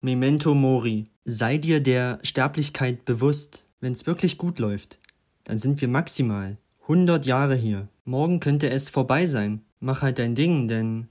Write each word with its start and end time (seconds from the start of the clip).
Memento 0.00 0.54
Mori. 0.54 1.06
Sei 1.24 1.58
dir 1.58 1.80
der 1.80 2.20
Sterblichkeit 2.22 3.04
bewusst. 3.04 3.64
Wenn's 3.80 4.06
wirklich 4.06 4.38
gut 4.38 4.60
läuft, 4.60 5.00
dann 5.42 5.58
sind 5.58 5.80
wir 5.80 5.88
maximal 5.88 6.56
100 6.82 7.26
Jahre 7.26 7.56
hier. 7.56 7.88
Morgen 8.04 8.38
könnte 8.38 8.70
es 8.70 8.90
vorbei 8.90 9.26
sein. 9.26 9.62
Mach 9.80 10.02
halt 10.02 10.20
dein 10.20 10.36
Ding, 10.36 10.68
denn 10.68 11.08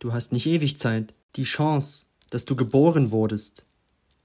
du 0.00 0.12
hast 0.12 0.32
nicht 0.32 0.46
ewig 0.46 0.78
Zeit. 0.78 1.14
Die 1.36 1.44
Chance, 1.44 2.06
dass 2.28 2.44
du 2.44 2.56
geboren 2.56 3.10
wurdest, 3.10 3.64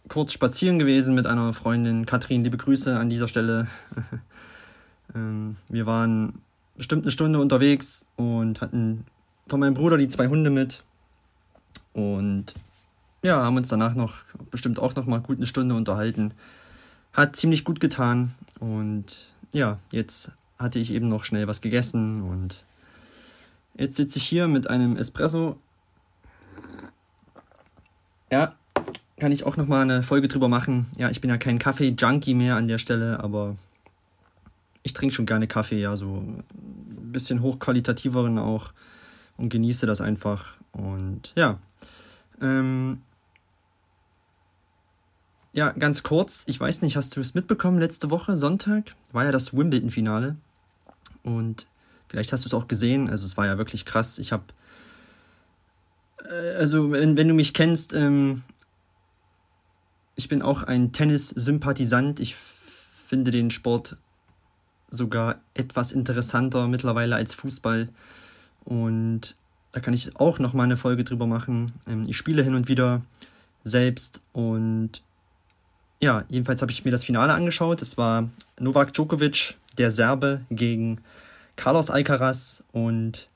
kurz 0.08 0.32
spazieren 0.32 0.80
gewesen 0.80 1.14
mit 1.14 1.28
einer 1.28 1.52
Freundin. 1.52 2.04
Katrin, 2.04 2.42
liebe 2.42 2.56
Grüße 2.56 2.98
an 2.98 3.10
dieser 3.10 3.28
Stelle. 3.28 3.68
ähm, 5.14 5.54
wir 5.68 5.86
waren 5.86 6.42
bestimmt 6.76 7.04
eine 7.04 7.12
Stunde 7.12 7.40
unterwegs 7.40 8.06
und 8.16 8.60
hatten 8.60 9.04
von 9.46 9.60
meinem 9.60 9.74
Bruder 9.74 9.96
die 9.96 10.08
zwei 10.08 10.28
Hunde 10.28 10.50
mit. 10.50 10.82
Und 11.92 12.54
ja, 13.22 13.42
haben 13.42 13.56
uns 13.56 13.68
danach 13.68 13.94
noch 13.94 14.16
bestimmt 14.50 14.78
auch 14.78 14.94
noch 14.94 15.06
mal 15.06 15.20
gut 15.20 15.38
eine 15.38 15.46
Stunde 15.46 15.74
unterhalten. 15.74 16.34
Hat 17.12 17.36
ziemlich 17.36 17.64
gut 17.64 17.80
getan. 17.80 18.34
Und 18.58 19.32
ja, 19.52 19.78
jetzt 19.90 20.30
hatte 20.58 20.78
ich 20.78 20.90
eben 20.90 21.08
noch 21.08 21.24
schnell 21.24 21.46
was 21.46 21.60
gegessen 21.60 22.22
und 22.22 22.64
jetzt 23.76 23.96
sitze 23.96 24.18
ich 24.18 24.24
hier 24.24 24.48
mit 24.48 24.68
einem 24.68 24.96
Espresso. 24.96 25.58
Ja, 28.30 28.54
kann 29.18 29.32
ich 29.32 29.44
auch 29.44 29.56
noch 29.56 29.66
mal 29.66 29.82
eine 29.82 30.02
Folge 30.02 30.28
drüber 30.28 30.48
machen. 30.48 30.86
Ja, 30.96 31.10
ich 31.10 31.20
bin 31.20 31.30
ja 31.30 31.36
kein 31.36 31.58
Kaffee-Junkie 31.58 32.34
mehr 32.34 32.56
an 32.56 32.68
der 32.68 32.78
Stelle, 32.78 33.20
aber 33.22 33.56
ich 34.84 34.92
trinke 34.92 35.14
schon 35.14 35.26
gerne 35.26 35.48
Kaffee, 35.48 35.80
ja, 35.80 35.96
so 35.96 36.18
ein 36.18 36.44
bisschen 37.10 37.42
hochqualitativeren 37.42 38.38
auch 38.38 38.72
und 39.36 39.48
genieße 39.48 39.86
das 39.86 40.00
einfach. 40.00 40.56
Und 40.72 41.32
ja, 41.34 41.58
ähm, 42.40 43.00
ja, 45.54 45.72
ganz 45.72 46.02
kurz, 46.02 46.44
ich 46.46 46.60
weiß 46.60 46.82
nicht, 46.82 46.96
hast 46.96 47.16
du 47.16 47.20
es 47.20 47.34
mitbekommen, 47.34 47.78
letzte 47.78 48.10
Woche, 48.10 48.36
Sonntag, 48.36 48.94
war 49.10 49.24
ja 49.24 49.32
das 49.32 49.56
Wimbledon-Finale. 49.56 50.36
Und 51.22 51.66
vielleicht 52.08 52.32
hast 52.32 52.44
du 52.44 52.48
es 52.48 52.54
auch 52.54 52.68
gesehen, 52.68 53.08
also 53.08 53.24
es 53.24 53.36
war 53.38 53.46
ja 53.46 53.56
wirklich 53.56 53.86
krass. 53.86 54.18
Ich 54.18 54.32
habe, 54.32 54.44
äh, 56.28 56.56
also 56.56 56.90
wenn, 56.90 57.16
wenn 57.16 57.28
du 57.28 57.34
mich 57.34 57.54
kennst, 57.54 57.94
ähm, 57.94 58.42
ich 60.14 60.28
bin 60.28 60.42
auch 60.42 60.62
ein 60.62 60.92
Tennis-Sympathisant. 60.92 62.20
Ich 62.20 62.34
finde 62.34 63.30
den 63.30 63.50
Sport 63.50 63.96
sogar 64.94 65.36
etwas 65.54 65.92
interessanter 65.92 66.68
mittlerweile 66.68 67.16
als 67.16 67.34
Fußball. 67.34 67.88
Und 68.64 69.34
da 69.72 69.80
kann 69.80 69.94
ich 69.94 70.16
auch 70.16 70.38
noch 70.38 70.54
mal 70.54 70.64
eine 70.64 70.76
Folge 70.76 71.04
drüber 71.04 71.26
machen. 71.26 71.72
Ähm, 71.86 72.04
ich 72.08 72.16
spiele 72.16 72.42
hin 72.42 72.54
und 72.54 72.68
wieder 72.68 73.02
selbst 73.64 74.20
und 74.32 75.02
ja, 76.00 76.24
jedenfalls 76.28 76.60
habe 76.60 76.70
ich 76.70 76.84
mir 76.84 76.90
das 76.90 77.04
Finale 77.04 77.32
angeschaut. 77.32 77.80
Es 77.80 77.96
war 77.96 78.28
Novak 78.58 78.92
Djokovic, 78.92 79.56
der 79.78 79.90
Serbe, 79.90 80.42
gegen 80.50 81.00
Carlos 81.56 81.90
Alcaraz 81.90 82.62
und 82.72 83.28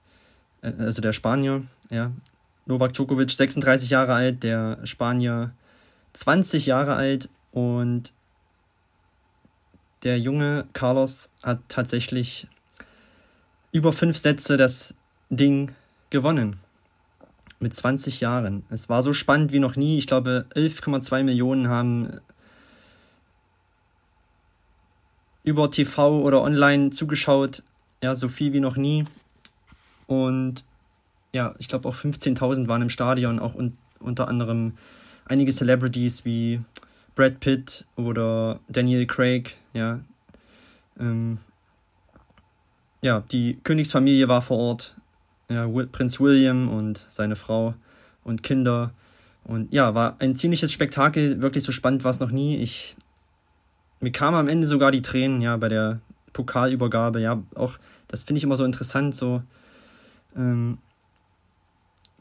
äh, 0.62 0.72
also 0.78 1.00
der 1.00 1.12
Spanier, 1.12 1.62
ja. 1.91 2.12
Novak 2.66 2.93
Djokovic 2.93 3.31
36 3.31 3.88
Jahre 3.88 4.12
alt, 4.12 4.43
der 4.43 4.78
Spanier 4.84 5.53
20 6.12 6.66
Jahre 6.66 6.94
alt 6.97 7.31
und 7.53 8.12
der 10.03 10.19
junge 10.19 10.66
Carlos 10.72 11.31
hat 11.42 11.60
tatsächlich 11.69 12.47
über 13.72 13.92
fünf 13.92 14.19
Sätze 14.19 14.56
das 14.56 14.94
Ding 15.31 15.72
gewonnen. 16.10 16.56
Mit 17.60 17.75
20 17.75 18.20
Jahren. 18.20 18.62
Es 18.70 18.88
war 18.88 19.03
so 19.03 19.12
spannend 19.12 19.50
wie 19.50 19.59
noch 19.59 19.75
nie. 19.75 19.98
Ich 19.98 20.06
glaube, 20.06 20.47
11,2 20.54 21.25
Millionen 21.25 21.69
haben 21.69 22.20
über 25.42 25.70
TV 25.70 26.20
oder 26.20 26.42
online 26.42 26.91
zugeschaut. 26.91 27.62
Ja, 28.03 28.15
so 28.15 28.28
viel 28.28 28.53
wie 28.53 28.60
noch 28.60 28.76
nie. 28.76 29.04
Und 30.06 30.65
ja, 31.32 31.54
ich 31.59 31.69
glaube 31.69 31.88
auch 31.88 31.97
15.000 31.97 32.69
waren 32.69 32.82
im 32.82 32.91
Stadion, 32.91 33.38
auch 33.38 33.54
un 33.54 33.76
unter 34.00 34.28
anderem 34.28 34.75
einige 35.25 35.53
Celebrities 35.53 36.25
wie 36.25 36.60
Brad 37.19 37.41
Pitt 37.41 37.84
oder 37.97 38.61
Daniel 38.69 39.05
Craig, 39.05 39.56
ja. 39.73 39.99
Ähm, 41.01 41.39
ja, 43.03 43.25
die 43.33 43.59
Königsfamilie 43.65 44.29
war 44.29 44.41
vor 44.41 44.59
Ort, 44.59 45.01
ja, 45.49 45.67
Prinz 45.91 46.21
William 46.21 46.69
und 46.69 47.05
seine 47.09 47.34
Frau 47.34 47.75
und 48.23 48.45
Kinder. 48.45 48.93
Und 49.43 49.75
ja, 49.75 49.97
war 49.97 50.15
ein 50.21 50.37
ziemliches 50.37 50.71
Spektakel, 50.71 51.43
wirklich 51.43 51.65
so 51.65 51.73
spannend 51.73 52.05
war 52.05 52.12
es 52.12 52.21
noch 52.21 52.31
nie. 52.31 52.59
Ich, 52.59 52.95
mir 53.99 54.12
kamen 54.12 54.37
am 54.37 54.47
Ende 54.47 54.69
sogar 54.69 54.93
die 54.93 55.03
Tränen, 55.03 55.41
ja, 55.41 55.57
bei 55.57 55.69
der 55.69 56.01
Pokalübergabe, 56.33 57.21
ja, 57.21 57.43
auch, 57.57 57.78
das 58.07 58.23
finde 58.23 58.39
ich 58.39 58.45
immer 58.45 58.57
so 58.57 58.65
interessant, 58.65 59.17
so, 59.17 59.43
ähm, 60.37 60.78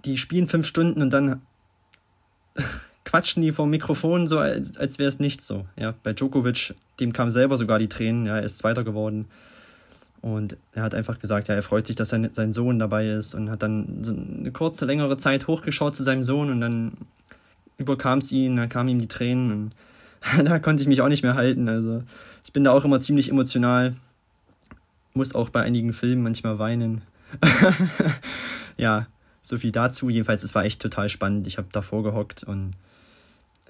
die 0.06 0.18
spielen 0.18 0.48
fünf 0.48 0.66
Stunden 0.66 1.04
und 1.04 1.12
dann 1.12 1.44
quatschen 3.08 3.42
die 3.42 3.54
vom 3.54 3.70
Mikrofon 3.70 4.28
so, 4.28 4.38
als, 4.38 4.76
als 4.78 5.00
wäre 5.00 5.08
es 5.08 5.18
nicht 5.18 5.46
so. 5.46 5.66
Ja, 5.78 5.94
bei 6.04 6.12
Djokovic, 6.12 6.76
dem 7.00 7.14
kam 7.14 7.32
selber 7.32 7.58
sogar 7.58 7.80
die 7.80 7.88
Tränen, 7.88 8.26
ja, 8.26 8.36
er 8.36 8.44
ist 8.44 8.60
Zweiter 8.60 8.84
geworden. 8.84 9.28
Und 10.22 10.58
er 10.74 10.84
hat 10.84 10.94
einfach 10.94 11.18
gesagt, 11.18 11.48
ja, 11.48 11.56
er 11.56 11.64
freut 11.64 11.88
sich, 11.88 11.96
dass 11.96 12.10
sein, 12.10 12.30
sein 12.34 12.52
Sohn 12.52 12.80
dabei 12.80 13.08
ist 13.08 13.34
und 13.34 13.50
hat 13.50 13.64
dann 13.64 14.04
so 14.04 14.14
eine 14.14 14.52
kurze, 14.52 14.86
längere 14.86 15.18
Zeit 15.18 15.48
hochgeschaut 15.48 15.96
zu 15.96 16.04
seinem 16.04 16.22
Sohn 16.22 16.52
und 16.52 16.60
dann 16.60 16.98
überkam 17.78 18.20
es 18.20 18.30
ihn, 18.34 18.58
da 18.58 18.68
kamen 18.68 18.90
ihm 18.90 19.00
die 19.00 19.08
Tränen 19.08 19.52
und 19.52 20.46
da 20.46 20.60
konnte 20.60 20.82
ich 20.82 20.90
mich 20.90 21.02
auch 21.02 21.08
nicht 21.08 21.24
mehr 21.24 21.36
halten. 21.36 21.70
Also 21.70 22.04
ich 22.44 22.52
bin 22.52 22.66
da 22.66 22.72
auch 22.72 22.84
immer 22.84 23.00
ziemlich 23.00 23.30
emotional, 23.30 23.96
muss 25.14 25.34
auch 25.34 25.50
bei 25.50 25.62
einigen 25.62 25.94
Filmen 25.94 26.24
manchmal 26.24 26.60
weinen. 26.60 27.04
ja, 28.78 29.08
so 29.44 29.58
viel 29.58 29.72
dazu. 29.72 30.10
Jedenfalls, 30.10 30.44
es 30.44 30.54
war 30.56 30.66
echt 30.66 30.82
total 30.82 31.08
spannend. 31.08 31.48
Ich 31.48 31.58
habe 31.58 31.70
davor 31.72 32.04
gehockt 32.04 32.44
und 32.44 32.74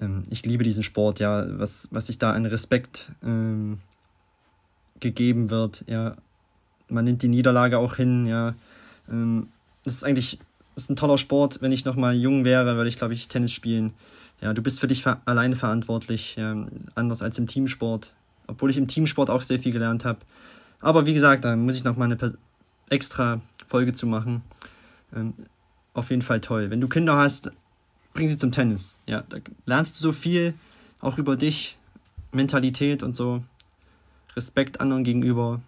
ähm, 0.00 0.22
ich 0.30 0.44
liebe 0.44 0.64
diesen 0.64 0.82
Sport, 0.82 1.20
ja, 1.20 1.46
was, 1.58 1.88
was 1.90 2.06
sich 2.06 2.18
da 2.18 2.32
an 2.32 2.46
Respekt 2.46 3.10
ähm, 3.22 3.78
gegeben 5.00 5.50
wird, 5.50 5.84
ja. 5.86 6.16
Man 6.90 7.04
nimmt 7.04 7.20
die 7.20 7.28
Niederlage 7.28 7.78
auch 7.78 7.96
hin, 7.96 8.26
ja. 8.26 8.54
Ähm, 9.10 9.48
das 9.84 9.96
ist 9.96 10.04
eigentlich 10.04 10.38
das 10.78 10.84
ist 10.84 10.90
ein 10.90 10.96
toller 10.96 11.18
Sport. 11.18 11.60
Wenn 11.60 11.72
ich 11.72 11.84
noch 11.84 11.96
mal 11.96 12.14
jung 12.14 12.44
wäre, 12.44 12.76
würde 12.76 12.88
ich, 12.88 12.98
glaube 12.98 13.12
ich, 13.12 13.26
Tennis 13.26 13.52
spielen. 13.52 13.94
Ja, 14.40 14.52
du 14.52 14.62
bist 14.62 14.78
für 14.78 14.86
dich 14.86 15.02
ver 15.02 15.20
alleine 15.24 15.56
verantwortlich, 15.56 16.36
ja, 16.36 16.54
anders 16.94 17.20
als 17.20 17.36
im 17.36 17.48
Teamsport. 17.48 18.14
Obwohl 18.46 18.70
ich 18.70 18.76
im 18.76 18.86
Teamsport 18.86 19.28
auch 19.28 19.42
sehr 19.42 19.58
viel 19.58 19.72
gelernt 19.72 20.04
habe. 20.04 20.20
Aber 20.78 21.04
wie 21.04 21.14
gesagt, 21.14 21.44
da 21.44 21.56
muss 21.56 21.74
ich 21.74 21.82
noch 21.82 21.96
mal 21.96 22.04
eine 22.04 22.36
extra 22.90 23.40
Folge 23.66 23.92
zu 23.92 24.06
machen. 24.06 24.42
Ähm, 25.12 25.34
auf 25.94 26.10
jeden 26.10 26.22
Fall 26.22 26.40
toll. 26.40 26.70
Wenn 26.70 26.80
du 26.80 26.86
Kinder 26.86 27.16
hast, 27.16 27.50
bring 28.18 28.28
sie 28.28 28.36
zum 28.36 28.50
Tennis. 28.50 28.98
Ja, 29.06 29.22
da 29.28 29.38
lernst 29.64 29.94
du 29.94 30.00
so 30.00 30.10
viel, 30.10 30.54
auch 30.98 31.18
über 31.18 31.36
dich, 31.36 31.78
Mentalität 32.32 33.04
und 33.04 33.14
so. 33.14 33.44
Respekt 34.34 34.80
anderen 34.80 35.04
gegenüber. 35.04 35.60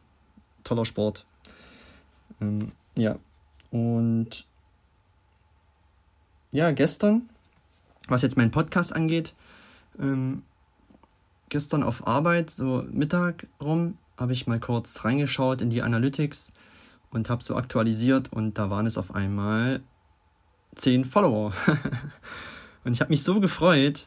Toller 0.64 0.85
Sport. 0.85 1.26
Ähm, 2.41 2.73
ja. 2.99 3.20
Und 3.70 4.47
ja, 6.50 6.73
gestern, 6.73 7.31
was 8.08 8.23
jetzt 8.23 8.37
meinen 8.37 8.50
Podcast 8.50 8.93
angeht, 8.93 9.32
ähm, 10.00 10.43
gestern 11.50 11.85
auf 11.85 12.08
Arbeit, 12.08 12.50
so 12.50 12.85
Mittag 12.91 13.46
rum, 13.61 13.96
habe 14.17 14.32
ich 14.32 14.49
mal 14.49 14.58
kurz 14.58 15.05
reingeschaut 15.05 15.61
in 15.61 15.70
die 15.70 15.82
Analytics 15.82 16.50
und 17.12 17.31
habe 17.31 17.44
so 17.44 17.55
aktualisiert 17.55 18.32
und 18.32 18.58
da 18.58 18.70
waren 18.70 18.87
es 18.87 18.99
auf 18.99 19.14
einmal 19.14 19.82
10 20.76 21.05
Follower. 21.05 21.52
und 22.84 22.93
ich 22.93 23.00
habe 23.00 23.11
mich 23.11 23.22
so 23.22 23.40
gefreut. 23.40 24.06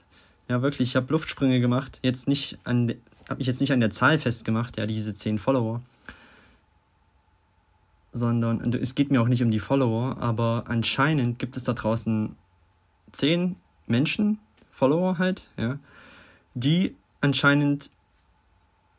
Ja, 0.50 0.62
wirklich, 0.62 0.90
ich 0.90 0.96
habe 0.96 1.12
Luftsprünge 1.12 1.60
gemacht. 1.60 2.00
Jetzt 2.04 2.28
nicht 2.28 2.58
an, 2.64 2.94
habe 3.30 3.40
mich 3.40 3.48
jetzt 3.48 3.62
nicht 3.62 3.72
an 3.72 3.80
der 3.80 3.92
Zahl 3.92 4.20
festgemacht, 4.20 4.78
ja, 4.78 4.86
diese 4.86 5.16
10 5.16 5.40
Follower. 5.40 5.82
sondern 8.14 8.74
es 8.74 8.96
geht 8.96 9.12
mir 9.12 9.22
auch 9.22 9.28
nicht 9.28 9.42
um 9.42 9.52
die 9.52 9.60
Follower, 9.60 10.18
aber 10.20 10.66
anscheinend 10.68 11.40
gibt 11.40 11.58
es 11.58 11.64
da 11.64 11.74
draußen 11.74 12.36
zehn 13.12 13.56
Menschen, 13.88 14.40
Follower 14.72 15.18
halt, 15.18 15.48
ja, 15.58 15.80
die 16.54 16.96
anscheinend 17.22 17.90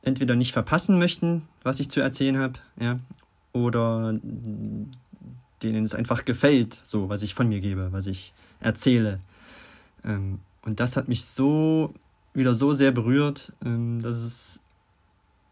entweder 0.03 0.35
nicht 0.35 0.53
verpassen 0.53 0.99
möchten, 0.99 1.49
was 1.63 1.81
ich 1.81 1.91
zu 1.91 2.01
erzählen 2.01 2.39
habe, 2.39 2.55
ja, 2.79 2.99
oder 3.53 4.19
denen 5.63 5.85
es 5.85 5.95
einfach 5.95 6.25
gefällt, 6.25 6.75
so 6.85 7.09
was 7.09 7.23
ich 7.23 7.35
von 7.35 7.49
mir 7.49 7.61
gebe, 7.61 7.93
was 7.93 8.07
ich 8.07 8.33
erzähle. 8.61 9.19
Ähm, 10.05 10.41
und 10.63 10.81
das 10.81 10.97
hat 10.97 11.09
mich 11.09 11.25
so 11.25 11.95
wieder 12.33 12.55
so 12.55 12.73
sehr 12.73 12.91
berührt, 12.91 13.53
ähm, 13.65 14.01
dass 14.01 14.17
es 14.17 14.61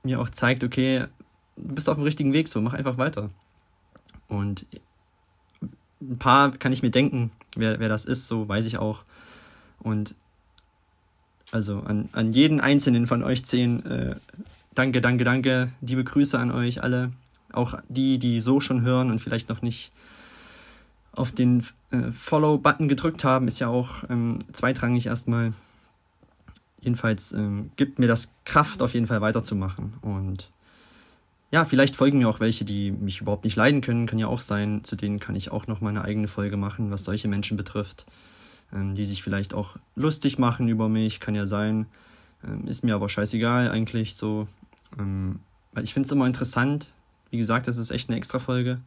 mir 0.03 0.21
auch 0.21 0.29
zeigt, 0.29 0.65
okay, 0.65 1.07
du 1.57 1.75
bist 1.75 1.89
auf 1.89 1.97
dem 1.97 2.05
richtigen 2.05 2.33
Weg, 2.33 2.49
so 2.49 2.61
mach 2.61 2.73
einfach 2.73 2.99
weiter. 2.99 3.31
Und 4.29 4.67
ein 6.01 6.19
paar 6.19 6.51
kann 6.51 6.73
ich 6.73 6.83
mir 6.83 6.91
denken, 6.91 7.31
wer, 7.57 7.79
wer 7.79 7.89
das 7.89 8.05
ist, 8.05 8.27
so 8.27 8.49
weiß 8.49 8.67
ich 8.67 8.79
auch. 8.79 9.05
Und 9.79 10.15
also 11.51 11.81
an, 11.81 12.09
an 12.13 12.33
jeden 12.33 12.61
einzelnen 12.61 13.07
von 13.07 13.23
euch 13.23 13.45
zehn, 13.45 13.85
äh, 13.87 14.17
danke, 14.75 15.01
danke, 15.01 15.25
danke, 15.25 15.73
liebe 15.81 16.03
Grüße 16.03 16.39
an 16.39 16.51
euch 16.51 16.83
alle. 16.83 17.11
Auch 17.53 17.79
die, 17.89 18.19
die 18.19 18.41
so 18.41 18.61
schon 18.61 18.83
hören 18.83 19.11
und 19.11 19.21
vielleicht 19.21 19.49
noch 19.49 19.63
nicht 19.63 19.91
auf 21.15 21.33
den 21.33 21.65
äh, 21.91 22.11
Follow-Button 22.11 22.89
gedrückt 22.89 23.25
haben, 23.25 23.47
ist 23.47 23.59
ja 23.61 23.69
auch 23.69 24.05
ähm, 24.09 24.39
zweitrangig 24.53 25.07
erstmal. 25.07 25.53
Jedenfalls 26.81 27.33
ähm, 27.33 27.71
gibt 27.77 27.99
mir 27.99 28.09
das 28.09 28.31
Kraft, 28.45 28.83
auf 28.83 28.95
jeden 28.95 29.07
Fall 29.07 29.21
weiterzumachen. 29.21 29.95
Und 30.01 30.51
ja, 31.53 31.67
vielleicht 31.67 31.97
folgen 31.97 32.19
mir 32.19 32.29
auch 32.29 32.41
welche, 32.41 32.65
die 32.65 32.91
mich 32.91 33.21
überhaupt 33.21 33.45
nicht 33.45 33.57
leiden 33.57 33.83
können, 33.83 34.07
kann 34.07 34.19
ja 34.19 34.27
auch 34.27 34.41
sein. 34.41 34.85
Zu 34.85 34.97
denen 34.97 35.21
kann 35.21 35.37
ich 35.37 35.53
auch 35.53 35.67
noch 35.67 35.81
mal 35.81 35.91
eine 35.91 36.03
eigene 36.03 36.29
Folge 36.29 36.57
machen, 36.57 36.91
was 36.91 37.05
solche 37.05 37.29
Menschen 37.29 37.59
betrifft, 37.59 38.07
ähm, 38.73 38.95
die 38.95 39.05
sich 39.05 39.23
vielleicht 39.23 39.53
auch 39.53 39.77
lustig 39.95 40.39
machen 40.39 40.69
über 40.69 40.89
mich, 40.89 41.21
kann 41.21 41.35
ja 41.35 41.47
sein. 41.47 41.87
Ähm, 42.43 42.67
ist 42.67 42.85
mir 42.85 42.95
aber 42.95 43.11
scheißegal 43.11 43.71
eigentlich 43.71 44.17
so. 44.17 44.49
Ähm, 44.99 45.41
weil 45.73 45.85
ich 45.85 45.93
finde 45.93 46.07
es 46.07 46.13
immer 46.13 46.27
interessant. 46.27 46.93
Wie 47.33 47.39
gesagt, 47.39 47.67
das 47.67 47.79
ist 47.79 47.91
echt 47.91 48.11
eine 48.11 48.19
extra 48.19 48.39
Folge. 48.39 48.83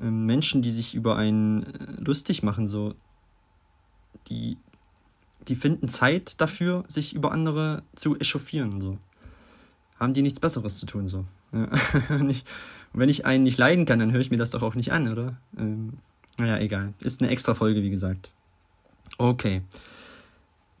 Ähm, 0.00 0.26
Menschen, 0.26 0.60
die 0.60 0.70
sich 0.70 0.94
über 0.94 1.16
einen 1.16 1.62
äh, 1.62 2.02
lustig 2.02 2.42
machen, 2.42 2.68
so, 2.68 2.94
die, 4.28 4.58
die 5.48 5.56
finden 5.56 5.88
Zeit 5.88 6.38
dafür, 6.38 6.84
sich 6.86 7.14
über 7.14 7.32
andere 7.32 7.82
zu 7.94 8.14
echauffieren, 8.18 8.82
so. 8.82 8.98
Haben 9.98 10.12
die 10.12 10.20
nichts 10.20 10.38
Besseres 10.38 10.78
zu 10.78 10.84
tun, 10.84 11.08
so. 11.08 11.24
Ja. 11.52 11.68
Wenn 12.92 13.08
ich 13.08 13.24
einen 13.24 13.44
nicht 13.44 13.56
leiden 13.56 13.86
kann, 13.86 14.00
dann 14.00 14.12
höre 14.12 14.20
ich 14.20 14.30
mir 14.30 14.36
das 14.36 14.50
doch 14.50 14.62
auch 14.62 14.74
nicht 14.74 14.92
an, 14.92 15.08
oder? 15.08 15.38
Ähm, 15.56 15.94
naja, 16.36 16.58
egal. 16.58 16.92
Ist 17.00 17.22
eine 17.22 17.30
extra 17.30 17.54
Folge, 17.54 17.82
wie 17.82 17.90
gesagt. 17.90 18.30
Okay. 19.16 19.62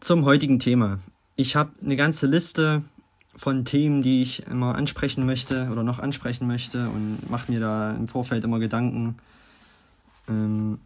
Zum 0.00 0.26
heutigen 0.26 0.58
Thema. 0.58 0.98
Ich 1.36 1.56
habe 1.56 1.72
eine 1.82 1.96
ganze 1.96 2.26
Liste 2.26 2.82
von 3.36 3.64
Themen, 3.64 4.02
die 4.02 4.22
ich 4.22 4.46
immer 4.46 4.74
ansprechen 4.74 5.26
möchte 5.26 5.68
oder 5.70 5.82
noch 5.82 5.98
ansprechen 5.98 6.46
möchte 6.46 6.88
und 6.88 7.30
mache 7.30 7.52
mir 7.52 7.60
da 7.60 7.94
im 7.94 8.08
Vorfeld 8.08 8.42
immer 8.44 8.58
Gedanken. 8.58 9.18
Ähm, 10.28 10.78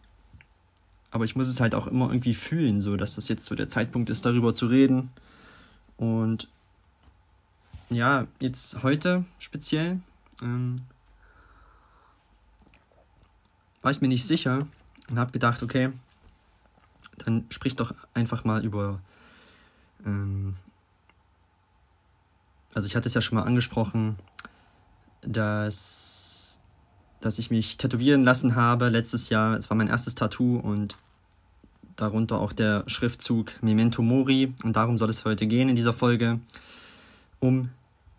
aber 1.13 1.25
ich 1.25 1.37
muss 1.37 1.49
es 1.49 1.61
halt 1.61 1.75
auch 1.75 1.87
immer 1.87 2.09
irgendwie 2.11 2.35
fühlen, 2.35 2.81
so 2.81 2.97
dass 2.97 3.15
das 3.15 3.29
jetzt 3.29 3.45
so 3.45 3.55
der 3.55 3.69
Zeitpunkt 3.69 4.11
ist, 4.11 4.27
darüber 4.27 4.55
zu 4.55 4.67
reden. 4.67 5.11
Und 5.97 6.49
ja, 7.89 8.27
jetzt 8.41 8.83
heute 8.83 9.25
speziell 9.39 10.01
ähm, 10.43 10.77
war 13.83 13.91
ich 13.91 14.01
mir 14.01 14.09
nicht 14.09 14.27
sicher 14.27 14.67
und 15.09 15.19
habe 15.19 15.33
gedacht, 15.33 15.63
okay, 15.63 15.93
dann 17.19 17.47
sprich 17.51 17.77
doch 17.77 17.95
einfach 18.15 18.45
mal 18.45 18.65
über 18.65 19.01
ähm, 20.05 20.55
also 22.75 22.87
ich 22.87 22.97
hatte 22.97 23.09
es 23.09 23.15
ja 23.15 23.21
schon 23.21 23.37
mal 23.37 23.45
angesprochen, 23.45 24.17
dass, 25.23 26.59
dass 27.21 27.39
ich 27.39 27.51
mich 27.51 27.77
tätowieren 27.77 28.25
lassen 28.25 28.55
habe 28.55 28.89
letztes 28.89 29.29
Jahr. 29.29 29.57
Es 29.57 29.71
war 29.71 29.77
mein 29.77 29.89
erstes 29.89 30.15
Tattoo 30.15 30.57
und 30.59 30.97
darunter 31.97 32.41
auch 32.41 32.53
der 32.53 32.85
Schriftzug 32.87 33.53
Memento 33.63 34.03
Mori. 34.03 34.55
Und 34.65 34.77
darum 34.77 34.99
soll 34.99 35.11
es 35.11 35.25
heute 35.25 35.47
gehen 35.47 35.69
in 35.69 35.77
dieser 35.77 35.93
Folge. 35.93 36.41
Um 37.41 37.71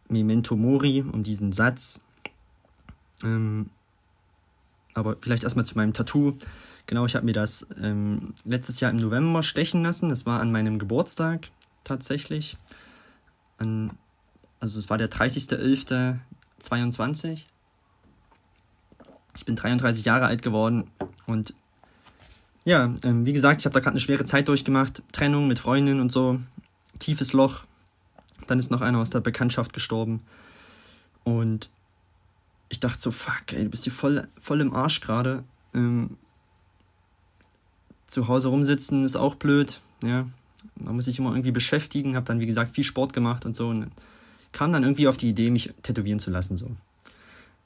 Memento 0.07 0.56
Mori, 0.56 1.03
um 1.09 1.24
diesen 1.24 1.53
Satz. 1.53 2.00
Ähm, 3.24 3.69
aber 4.94 5.15
vielleicht 5.21 5.44
erstmal 5.44 5.65
zu 5.65 5.77
meinem 5.77 5.94
Tattoo. 5.94 6.38
Genau, 6.86 7.06
ich 7.06 7.15
habe 7.15 7.25
mir 7.25 7.33
das 7.33 7.65
ähm, 7.81 8.33
letztes 8.44 8.80
Jahr 8.80 8.92
im 8.92 8.98
November 8.98 9.42
stechen 9.44 9.83
lassen. 9.83 10.09
Das 10.09 10.25
war 10.25 10.42
an 10.42 10.51
meinem 10.51 10.80
Geburtstag 10.80 11.50
tatsächlich. 11.83 12.57
An 13.57 13.92
also 14.62 14.80
es 14.80 14.90
war 14.90 14.98
der 14.98 15.12
30.11.22. 15.12 17.42
Ich 19.36 19.46
bin 19.46 19.56
33 19.56 20.04
Jahre 20.06 20.25
alt 20.28 20.42
geworden 20.42 20.90
und 21.25 21.54
ja, 22.63 22.94
ähm, 23.04 23.25
wie 23.25 23.34
gesagt, 23.34 23.62
ich 23.62 23.66
habe 23.66 23.74
da 23.74 23.80
gerade 23.80 23.96
eine 23.96 24.00
schwere 24.00 24.24
Zeit 24.25 24.48
durchgemacht. 24.48 25.02
Trennung 25.12 25.48
mit 25.48 25.58
Freundin 25.58 26.00
und 26.00 26.12
so. 26.12 26.40
Tiefes 27.00 27.34
Loch. 27.34 27.63
Dann 28.46 28.60
ist 28.60 28.69
noch 28.69 28.81
einer 28.81 29.00
aus 29.00 29.10
der 29.10 29.19
Bekanntschaft 29.19 29.74
gestorben. 29.74 30.22
Und 31.24 31.72
ich 32.69 32.80
dachte 32.80 33.02
so, 33.02 33.10
fuck, 33.10 33.52
ey, 33.52 33.63
du 33.63 33.69
bist 33.69 33.86
hier 33.86 33.94
voll, 33.94 34.28
voll 34.40 34.62
im 34.62 34.75
Arsch 34.75 35.02
gerade. 35.02 35.44
Ähm, 35.74 36.18
zu 38.06 38.28
Hause 38.28 38.50
rumsitzen 38.50 39.06
ist 39.06 39.16
auch 39.16 39.34
blöd. 39.36 39.80
Ja, 40.04 40.28
man 40.75 40.96
muss 40.96 41.06
sich 41.06 41.18
immer 41.18 41.31
irgendwie 41.31 41.52
beschäftigen. 41.52 42.16
Habe 42.16 42.28
dann, 42.28 42.40
wie 42.40 42.46
gesagt, 42.46 42.75
viel 42.75 42.84
Sport 42.84 43.13
gemacht 43.13 43.44
und 43.46 43.56
so. 43.56 43.69
Und 43.69 43.90
kam 44.51 44.74
dann 44.74 44.83
irgendwie 44.83 45.07
auf 45.07 45.18
die 45.18 45.30
Idee, 45.30 45.50
mich 45.50 45.71
tätowieren 45.83 46.19
zu 46.19 46.31
lassen. 46.31 46.57
so 46.57 46.68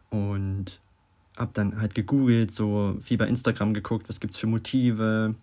Und 0.10 0.80
hab 1.36 1.54
dann 1.54 1.80
halt 1.80 1.96
gegoogelt, 1.96 2.54
so 2.56 2.98
viel 3.02 3.18
bei 3.18 3.28
Instagram 3.28 3.74
geguckt, 3.74 4.08
was 4.08 4.20
gibt's 4.20 4.38
für 4.38 4.48
Motive, 4.48 5.36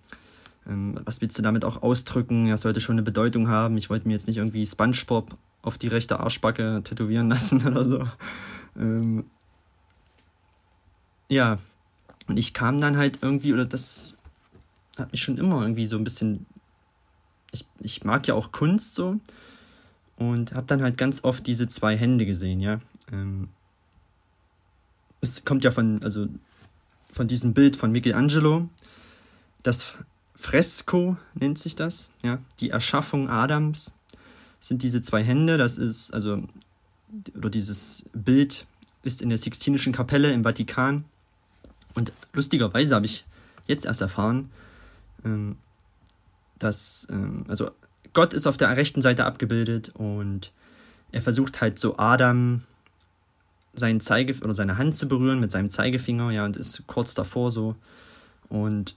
ähm, 0.67 0.99
was 1.05 1.21
willst 1.21 1.39
du 1.39 1.43
damit 1.43 1.65
auch 1.65 1.83
ausdrücken, 1.83 2.49
das 2.49 2.62
sollte 2.62 2.81
schon 2.81 2.94
eine 2.94 3.03
Bedeutung 3.03 3.49
haben. 3.49 3.77
Ich 3.77 3.91
wollte 3.91 4.09
mir 4.09 4.15
jetzt 4.15 4.27
nicht 4.27 4.39
irgendwie 4.39 4.67
Spongebob 4.67 5.35
auf 5.62 5.79
die 5.79 5.89
rechte 5.89 6.21
Arschbacke 6.21 6.83
tätowieren 6.85 7.29
lassen 7.29 7.67
oder 7.67 7.85
so. 7.85 8.05
Ähm, 8.77 9.25
ja, 11.29 11.59
und 12.29 12.37
ich 12.37 12.55
kam 12.55 12.81
dann 12.81 12.96
halt 12.96 13.19
irgendwie, 13.22 13.53
oder 13.53 13.65
das 13.65 14.19
hat 14.99 15.13
mich 15.13 15.22
schon 15.22 15.39
immer 15.39 15.63
irgendwie 15.63 15.87
so 15.87 15.96
ein 15.96 16.05
bisschen. 16.05 16.46
Ich, 17.51 17.67
ich 17.81 18.05
mag 18.05 18.27
ja 18.27 18.34
auch 18.34 18.53
Kunst 18.53 18.94
so 18.94 19.20
und 20.31 20.55
habe 20.55 20.67
dann 20.67 20.82
halt 20.82 20.98
ganz 20.98 21.24
oft 21.24 21.46
diese 21.46 21.69
zwei 21.69 21.96
Hände 21.96 22.26
gesehen, 22.26 22.60
ja. 22.60 22.79
Ähm, 23.12 23.48
es 25.20 25.44
kommt 25.44 25.64
ja 25.64 25.70
von, 25.70 26.02
also 26.02 26.26
von 27.12 27.29
diesem 27.29 27.55
Bild 27.55 27.76
von 27.76 27.93
Michelangelo. 27.93 28.69
Das 29.62 29.94
Fresko 30.34 31.17
nennt 31.34 31.58
sich 31.58 31.76
das, 31.76 32.10
ja. 32.22 32.38
Die 32.60 32.70
Erschaffung 32.70 33.29
Adams 33.29 33.94
sind 34.60 34.82
diese 34.82 35.02
zwei 35.02 35.22
Hände. 35.22 35.58
Das 35.58 35.79
ist, 35.79 36.12
also, 36.12 36.43
oder 37.36 37.50
dieses 37.50 38.05
Bild 38.12 38.67
ist 39.02 39.22
in 39.22 39.29
der 39.29 39.38
Sixtinischen 39.38 39.93
Kapelle 39.93 40.32
im 40.32 40.44
Vatikan. 40.44 41.05
Und 41.94 42.12
lustigerweise 42.32 42.94
habe 42.94 43.06
ich 43.06 43.24
jetzt 43.67 43.84
erst 43.84 44.00
erfahren, 44.00 44.50
ähm, 45.24 45.56
dass, 46.58 47.06
ähm, 47.10 47.44
also 47.48 47.70
Gott 48.13 48.33
ist 48.35 48.47
auf 48.47 48.57
der 48.57 48.77
rechten 48.77 49.03
Seite 49.03 49.25
abgebildet 49.25 49.91
und 49.95 50.51
er 51.13 51.23
versucht 51.23 51.61
halt 51.61 51.79
so 51.79 51.97
Adam 51.99 52.63
seinen 53.75 54.01
Zeige 54.01 54.35
oder 54.43 54.53
seine 54.53 54.77
Hand 54.77 54.97
zu 54.97 55.09
berühren 55.09 55.41
mit 55.41 55.51
seinem 55.51 55.71
Zeigefinger, 55.71 56.31
ja, 56.31 56.45
und 56.45 56.57
ist 56.57 56.87
kurz 56.87 57.15
davor 57.15 57.51
so 57.51 57.75
und 58.49 58.97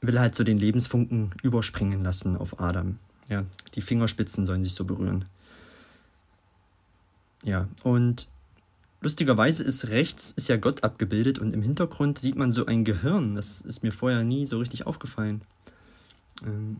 will 0.00 0.18
halt 0.18 0.34
so 0.34 0.44
den 0.44 0.58
Lebensfunken 0.58 1.32
überspringen 1.42 2.02
lassen 2.02 2.36
auf 2.36 2.60
Adam. 2.60 2.98
Ja, 3.28 3.44
die 3.74 3.82
Fingerspitzen 3.82 4.46
sollen 4.46 4.64
sich 4.64 4.74
so 4.74 4.84
berühren. 4.84 5.26
Ja, 7.44 7.68
und 7.84 8.26
lustigerweise 9.00 9.62
ist 9.62 9.88
rechts 9.88 10.32
ist 10.32 10.48
ja 10.48 10.56
Gott 10.56 10.82
abgebildet 10.82 11.38
und 11.38 11.54
im 11.54 11.62
Hintergrund 11.62 12.18
sieht 12.18 12.36
man 12.36 12.50
so 12.52 12.66
ein 12.66 12.84
Gehirn. 12.84 13.36
Das 13.36 13.60
ist 13.60 13.82
mir 13.82 13.92
vorher 13.92 14.24
nie 14.24 14.46
so 14.46 14.58
richtig 14.58 14.86
aufgefallen. 14.86 15.42
Ähm, 16.44 16.78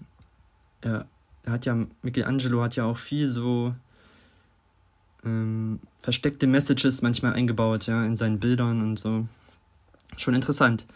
ja, 0.85 1.05
er 1.51 1.55
hat 1.55 1.67
ja, 1.67 1.77
Michelangelo 2.03 2.63
hat 2.63 2.77
ja 2.77 2.85
auch 2.85 2.99
viel 2.99 3.27
so 3.27 3.75
ähm, 5.25 5.81
versteckte 5.99 6.47
Messages 6.47 7.03
manchmal 7.03 7.35
eingebaut, 7.35 7.87
ja, 7.87 8.05
in 8.07 8.17
seinen 8.17 8.39
Bildern 8.39 8.81
und 8.83 8.99
so. 8.99 9.27
Schon 10.17 10.35
interessant. 10.35 10.87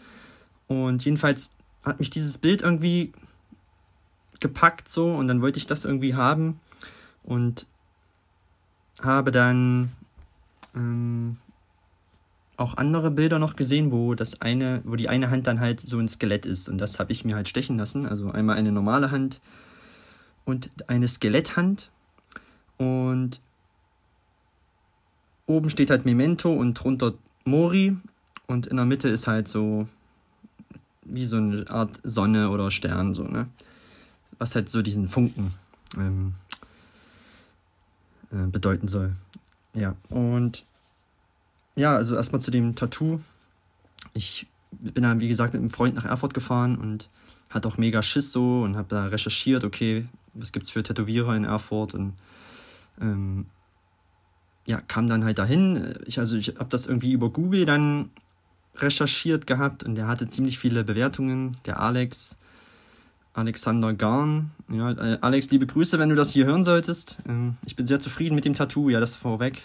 Und 0.67 1.03
jedenfalls 1.05 1.51
hat 1.83 1.99
mich 1.99 2.09
dieses 2.09 2.37
Bild 2.37 2.61
irgendwie 2.61 3.11
gepackt 4.39 4.89
so 4.89 5.13
und 5.13 5.27
dann 5.27 5.41
wollte 5.41 5.57
ich 5.59 5.67
das 5.67 5.85
irgendwie 5.85 6.15
haben 6.15 6.59
und 7.23 7.67
habe 9.01 9.31
dann 9.31 9.91
ähm, 10.73 11.37
auch 12.57 12.77
andere 12.77 13.11
Bilder 13.11 13.39
noch 13.39 13.55
gesehen, 13.55 13.91
wo 13.91 14.15
das 14.15 14.41
eine, 14.41 14.81
wo 14.85 14.95
die 14.95 15.09
eine 15.09 15.29
Hand 15.29 15.47
dann 15.47 15.59
halt 15.59 15.81
so 15.81 15.99
ein 15.99 16.07
Skelett 16.07 16.45
ist. 16.45 16.69
Und 16.69 16.77
das 16.77 16.99
habe 16.99 17.11
ich 17.11 17.25
mir 17.25 17.35
halt 17.35 17.49
stechen 17.49 17.77
lassen. 17.77 18.05
Also 18.05 18.31
einmal 18.31 18.55
eine 18.55 18.71
normale 18.71 19.11
Hand 19.11 19.41
und 20.45 20.69
eine 20.87 21.07
Skeletthand. 21.07 21.89
Und 22.77 23.41
oben 25.47 25.69
steht 25.69 25.89
halt 25.89 26.05
Memento 26.05 26.53
und 26.53 26.75
drunter 26.75 27.13
Mori. 27.43 27.97
Und 28.47 28.67
in 28.67 28.77
der 28.77 28.85
Mitte 28.85 29.09
ist 29.09 29.27
halt 29.27 29.47
so 29.47 29.87
wie 31.03 31.25
so 31.25 31.37
eine 31.37 31.69
Art 31.69 31.99
Sonne 32.03 32.49
oder 32.49 32.71
Stern, 32.71 33.13
so, 33.13 33.23
ne? 33.23 33.47
Was 34.37 34.55
halt 34.55 34.69
so 34.69 34.81
diesen 34.81 35.07
Funken 35.07 35.53
ähm, 35.95 36.33
äh, 38.31 38.47
bedeuten 38.47 38.87
soll. 38.87 39.15
Ja, 39.73 39.95
und 40.09 40.65
ja, 41.75 41.95
also 41.95 42.15
erstmal 42.15 42.41
zu 42.41 42.51
dem 42.51 42.75
Tattoo. 42.75 43.19
Ich 44.13 44.47
bin 44.79 45.03
dann, 45.03 45.19
wie 45.19 45.27
gesagt, 45.27 45.53
mit 45.53 45.61
einem 45.61 45.71
Freund 45.71 45.95
nach 45.95 46.05
Erfurt 46.05 46.33
gefahren 46.33 46.77
und 46.77 47.07
hatte 47.49 47.67
auch 47.67 47.77
mega 47.77 48.01
Schiss 48.01 48.31
so 48.31 48.61
und 48.63 48.75
habe 48.75 48.87
da 48.89 49.05
recherchiert, 49.05 49.63
okay, 49.63 50.05
was 50.33 50.51
gibt's 50.51 50.71
für 50.71 50.83
Tätowierer 50.83 51.35
in 51.35 51.45
Erfurt 51.45 51.93
und 51.93 52.13
ähm, 53.01 53.45
ja, 54.65 54.81
kam 54.81 55.07
dann 55.07 55.23
halt 55.23 55.37
dahin. 55.37 55.95
Ich, 56.05 56.19
also 56.19 56.37
ich 56.37 56.55
habe 56.57 56.69
das 56.69 56.87
irgendwie 56.87 57.11
über 57.11 57.29
Google 57.29 57.65
dann 57.65 58.09
recherchiert 58.77 59.47
gehabt 59.47 59.83
und 59.83 59.95
der 59.95 60.07
hatte 60.07 60.27
ziemlich 60.27 60.59
viele 60.59 60.83
Bewertungen, 60.83 61.55
der 61.65 61.79
Alex. 61.79 62.35
Alexander 63.35 63.93
Garn. 63.93 64.51
Ja, 64.71 64.91
äh, 64.91 65.17
Alex, 65.19 65.51
liebe 65.51 65.67
Grüße, 65.67 65.99
wenn 65.99 66.07
du 66.07 66.15
das 66.15 66.31
hier 66.31 66.45
hören 66.45 66.63
solltest. 66.63 67.17
Ähm, 67.27 67.57
ich 67.65 67.75
bin 67.75 67.85
sehr 67.85 67.99
zufrieden 67.99 68.33
mit 68.33 68.45
dem 68.45 68.53
Tattoo, 68.53 68.89
ja, 68.89 69.01
das 69.01 69.17
vorweg. 69.17 69.61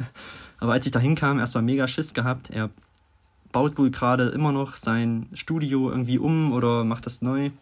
Aber 0.58 0.72
als 0.72 0.84
ich 0.84 0.92
da 0.92 0.98
hinkam, 0.98 1.38
erstmal 1.38 1.62
mega 1.62 1.88
Schiss 1.88 2.12
gehabt. 2.12 2.50
Er 2.50 2.70
baut 3.56 3.78
wohl 3.78 3.90
gerade 3.90 4.24
immer 4.24 4.52
noch 4.52 4.76
sein 4.76 5.30
Studio 5.32 5.88
irgendwie 5.90 6.18
um 6.18 6.52
oder 6.52 6.84
macht 6.84 7.06
das 7.06 7.22
neu. 7.22 7.52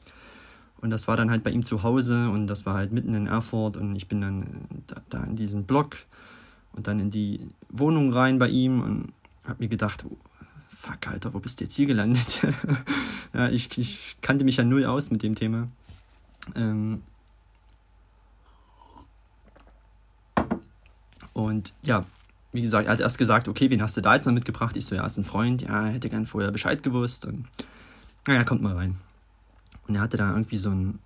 Und 0.79 0.91
das 0.91 1.07
war 1.07 1.17
dann 1.17 1.31
halt 1.31 1.45
bei 1.45 1.53
ihm 1.53 1.65
zu 1.65 1.85
Hause 1.85 2.31
und 2.31 2.49
das 2.49 2.67
war 2.67 2.75
halt 2.75 2.91
mitten 2.91 3.15
in 3.15 3.29
Erfurt 3.29 3.77
und 3.77 3.95
ich 3.95 4.09
bin 4.09 4.21
dann 4.21 4.43
äh, 4.43 4.47
da, 4.89 4.97
da 5.09 5.23
in 5.23 5.37
diesen 5.37 5.67
Block 5.67 5.99
und 6.73 6.89
dann 6.89 6.99
in 6.99 7.13
die 7.13 7.39
Wohnung 7.69 8.13
rein 8.13 8.41
bei 8.41 8.49
ihm 8.49 8.83
und 8.83 9.13
hab 9.45 9.61
mir 9.61 9.69
gedacht, 9.69 10.05
fuck, 10.69 11.07
Alter, 11.07 11.33
wo 11.33 11.39
bist 11.39 11.61
du 11.61 11.65
jetzt 11.65 11.77
hier 11.77 11.87
gelandet? 11.87 12.45
ja, 13.33 13.49
ich, 13.51 13.79
ich 13.79 14.17
kannte 14.21 14.45
mich 14.45 14.57
ja 14.57 14.65
null 14.65 14.87
aus 14.87 15.13
mit 15.13 15.23
dem 15.23 15.37
Thema. 15.37 15.69
Ähm 16.57 17.03
und 21.35 21.73
ja, 21.85 22.05
wie 22.55 22.63
gesagt, 22.63 22.87
er 22.87 22.93
hat 22.93 23.01
erst 23.01 23.19
gesagt, 23.19 23.49
okay, 23.49 23.69
wen 23.69 23.83
hast 23.83 23.97
du 23.97 24.01
da 24.01 24.15
jetzt 24.15 24.27
noch 24.27 24.33
mitgebracht? 24.33 24.77
Ich 24.77 24.87
so, 24.87 24.95
ja, 24.95 25.05
ist 25.05 25.19
ein 25.19 25.25
Freund, 25.25 25.63
ja, 25.63 25.87
hätte 25.87 26.09
gern 26.09 26.25
vorher 26.25 26.53
Bescheid 26.53 26.85
gewusst. 26.85 27.27
Und 27.27 27.47
naja, 28.29 28.45
kommt 28.45 28.63
mal 28.63 28.77
rein. 28.77 28.97
Und 29.89 29.97
er 29.97 30.01
hatte 30.01 30.17
da 30.17 30.31
irgendwie 30.31 30.57
so 30.57 30.71
ein, 30.71 31.01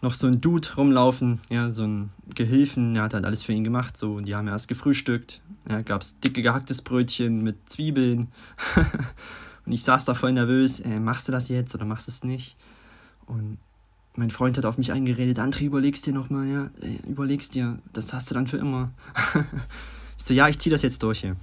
noch 0.00 0.14
so 0.14 0.28
ein 0.28 0.40
Dude 0.40 0.68
rumlaufen, 0.76 1.40
ja, 1.50 1.72
so 1.72 1.82
ein 1.82 2.10
Gehilfen, 2.36 2.94
der 2.94 3.02
hat 3.02 3.14
halt 3.14 3.24
alles 3.24 3.42
für 3.42 3.52
ihn 3.52 3.64
gemacht, 3.64 3.98
so, 3.98 4.14
und 4.14 4.26
die 4.26 4.36
haben 4.36 4.46
erst 4.46 4.68
gefrühstückt. 4.68 5.42
Ja, 5.68 5.82
gab's 5.82 6.20
dicke 6.20 6.40
gehacktes 6.40 6.82
Brötchen 6.82 7.42
mit 7.42 7.68
Zwiebeln. 7.68 8.28
und 9.66 9.72
ich 9.72 9.82
saß 9.82 10.04
da 10.04 10.14
voll 10.14 10.32
nervös, 10.32 10.78
äh, 10.78 11.00
machst 11.00 11.26
du 11.26 11.32
das 11.32 11.48
jetzt 11.48 11.74
oder 11.74 11.84
machst 11.84 12.06
du 12.06 12.12
es 12.12 12.22
nicht? 12.22 12.54
Und 13.26 13.58
mein 14.14 14.30
Freund 14.30 14.56
hat 14.56 14.66
auf 14.66 14.78
mich 14.78 14.92
eingeredet, 14.92 15.40
André, 15.40 15.64
überlegst 15.64 16.06
dir 16.06 16.14
nochmal, 16.14 16.46
ja, 16.46 16.64
äh, 16.80 17.10
überlegst 17.10 17.56
dir, 17.56 17.80
das 17.92 18.12
hast 18.12 18.30
du 18.30 18.34
dann 18.34 18.46
für 18.46 18.58
immer. 18.58 18.92
So, 20.24 20.32
ja, 20.32 20.48
ich 20.48 20.58
ziehe 20.58 20.72
das 20.72 20.80
jetzt 20.80 21.02
durch 21.02 21.20
hier. 21.20 21.36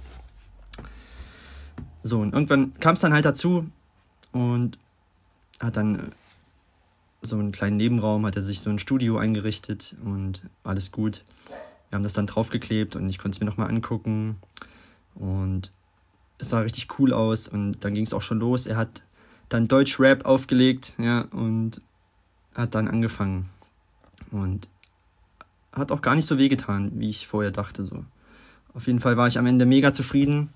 So, 2.02 2.18
und 2.18 2.32
irgendwann 2.32 2.74
kam 2.80 2.94
es 2.94 3.00
dann 3.00 3.12
halt 3.12 3.24
dazu 3.24 3.70
und 4.32 4.76
hat 5.60 5.76
dann 5.76 5.94
äh, 6.00 6.10
so 7.20 7.38
einen 7.38 7.52
kleinen 7.52 7.76
Nebenraum, 7.76 8.26
hat 8.26 8.34
er 8.34 8.42
sich 8.42 8.60
so 8.60 8.70
ein 8.70 8.80
Studio 8.80 9.18
eingerichtet 9.18 9.94
und 10.04 10.42
alles 10.64 10.90
gut. 10.90 11.24
Wir 11.90 11.96
haben 11.96 12.02
das 12.02 12.14
dann 12.14 12.26
draufgeklebt 12.26 12.96
und 12.96 13.08
ich 13.08 13.18
konnte 13.18 13.36
es 13.36 13.40
mir 13.40 13.46
nochmal 13.46 13.68
angucken 13.68 14.40
und 15.14 15.70
es 16.38 16.48
sah 16.48 16.58
richtig 16.58 16.98
cool 16.98 17.12
aus 17.12 17.46
und 17.46 17.84
dann 17.84 17.94
ging 17.94 18.04
es 18.04 18.12
auch 18.12 18.22
schon 18.22 18.40
los. 18.40 18.66
Er 18.66 18.78
hat 18.78 19.04
dann 19.48 19.68
Deutsch-Rap 19.68 20.24
aufgelegt, 20.24 20.94
ja, 20.98 21.20
und 21.30 21.80
hat 22.52 22.74
dann 22.74 22.88
angefangen 22.88 23.48
und 24.32 24.66
hat 25.70 25.92
auch 25.92 26.00
gar 26.02 26.16
nicht 26.16 26.26
so 26.26 26.36
wehgetan, 26.36 26.90
wie 26.98 27.10
ich 27.10 27.28
vorher 27.28 27.52
dachte, 27.52 27.84
so. 27.84 28.04
Auf 28.74 28.86
jeden 28.86 29.00
Fall 29.00 29.16
war 29.16 29.28
ich 29.28 29.38
am 29.38 29.46
Ende 29.46 29.66
mega 29.66 29.92
zufrieden 29.92 30.50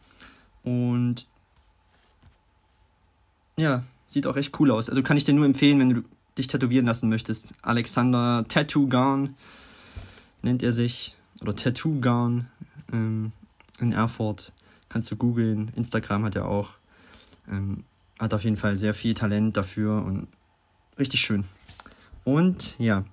und 0.62 1.26
ja, 3.56 3.82
sieht 4.06 4.26
auch 4.26 4.37
echt 4.37 4.58
cool 4.61 4.70
aus. 4.70 4.88
Also 4.88 5.02
kann 5.02 5.16
ich 5.16 5.25
dir 5.25 5.35
nur 5.35 5.46
empfehlen, 5.46 5.78
wenn 5.78 5.90
du 5.90 6.02
dich 6.37 6.46
tätowieren 6.46 6.87
lassen 6.87 7.08
möchtest. 7.08 7.54
Alexander 7.62 8.44
Tattoo 8.49 8.87
Garn 8.87 9.37
nennt 10.42 10.62
er 10.62 10.73
sich 10.73 11.16
oder 11.40 11.54
Tattoo 11.54 12.00
Garn 12.00 12.49
ähm, 12.92 13.32
in 13.78 13.92
Erfurt. 13.92 14.52
Kannst 14.88 15.11
du 15.11 15.16
googeln. 15.16 15.73
Instagram 15.76 16.25
hat 16.25 16.37
er 16.37 16.46
auch. 16.46 16.70
Ähm, 17.50 17.85
hat 18.18 18.32
auf 18.32 18.44
jeden 18.44 18.56
Fall 18.56 18.76
sehr 18.76 18.94
viel 18.94 19.14
Talent 19.14 19.56
dafür 19.56 20.02
und 20.02 20.28
richtig 20.99 21.20
schön. 21.20 21.44
Und 22.25 22.75
ja, 22.78 23.04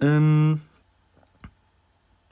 ähm, 0.00 0.60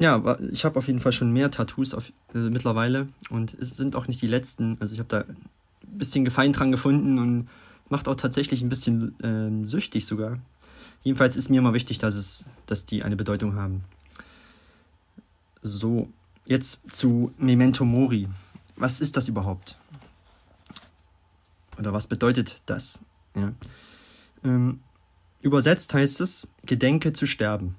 ja, 0.00 0.37
ich 0.50 0.64
habe 0.64 0.78
auf 0.78 0.87
jeden 0.87 0.99
Fall 0.99 1.12
schon 1.12 1.30
mehr 1.30 1.50
Tattoos 1.50 1.92
auf, 1.92 2.11
äh, 2.35 2.38
mittlerweile 2.38 3.07
und 3.28 3.54
es 3.61 3.76
sind 3.76 3.95
auch 3.95 4.09
nicht 4.09 4.23
die 4.23 4.26
letzten. 4.26 4.78
Also 4.80 4.95
ich 4.95 4.99
habe 4.99 5.09
da 5.09 5.19
ein 5.21 5.37
bisschen 5.83 6.25
Gefallen 6.25 6.54
dran 6.54 6.73
gefunden 6.73 7.19
und 7.19 7.49
macht 7.90 8.09
auch 8.09 8.14
tatsächlich 8.14 8.62
ein 8.62 8.71
bisschen 8.71 9.14
äh, 9.21 9.66
süchtig 9.66 10.07
sogar. 10.07 10.38
Jedenfalls 11.02 11.37
ist 11.37 11.50
mir 11.50 11.59
immer 11.59 11.75
wichtig, 11.75 11.99
dass, 11.99 12.14
es, 12.14 12.47
dass 12.64 12.87
die 12.87 13.02
eine 13.02 13.14
Bedeutung 13.14 13.57
haben. 13.57 13.85
So, 15.61 16.09
jetzt 16.47 16.95
zu 16.95 17.35
Memento 17.37 17.85
Mori. 17.85 18.26
Was 18.76 19.02
ist 19.02 19.19
das 19.19 19.28
überhaupt? 19.28 19.78
Oder 21.78 21.92
was 21.92 22.07
bedeutet 22.07 22.62
das? 22.64 23.00
Ja. 23.37 23.52
Ähm, 24.45 24.80
übersetzt 25.42 25.92
heißt 25.92 26.23
es, 26.23 26.49
Gedenke 26.64 27.12
zu 27.12 27.26
sterben 27.26 27.76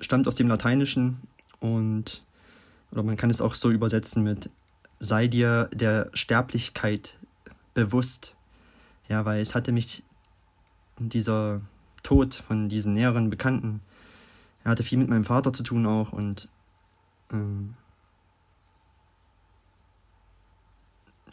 stammt 0.00 0.28
aus 0.28 0.34
dem 0.34 0.48
Lateinischen 0.48 1.18
und 1.60 2.24
oder 2.90 3.02
man 3.02 3.16
kann 3.16 3.30
es 3.30 3.40
auch 3.40 3.54
so 3.54 3.70
übersetzen 3.70 4.22
mit 4.22 4.50
sei 4.98 5.28
dir 5.28 5.68
der 5.72 6.10
Sterblichkeit 6.14 7.18
bewusst. 7.74 8.36
Ja, 9.08 9.24
weil 9.24 9.40
es 9.40 9.54
hatte 9.54 9.72
mich 9.72 10.02
dieser 10.98 11.60
Tod 12.02 12.34
von 12.34 12.68
diesen 12.68 12.94
näheren 12.94 13.30
Bekannten, 13.30 13.80
er 14.64 14.72
hatte 14.72 14.82
viel 14.82 14.98
mit 14.98 15.08
meinem 15.08 15.24
Vater 15.24 15.52
zu 15.52 15.62
tun 15.62 15.86
auch 15.86 16.12
und 16.12 16.48
ähm, 17.32 17.74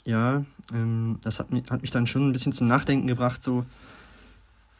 ja, 0.03 0.45
ähm, 0.71 1.19
das 1.21 1.39
hat 1.39 1.47
hat 1.69 1.81
mich 1.81 1.91
dann 1.91 2.07
schon 2.07 2.29
ein 2.29 2.31
bisschen 2.31 2.53
zum 2.53 2.67
Nachdenken 2.67 3.07
gebracht 3.07 3.43
so 3.43 3.65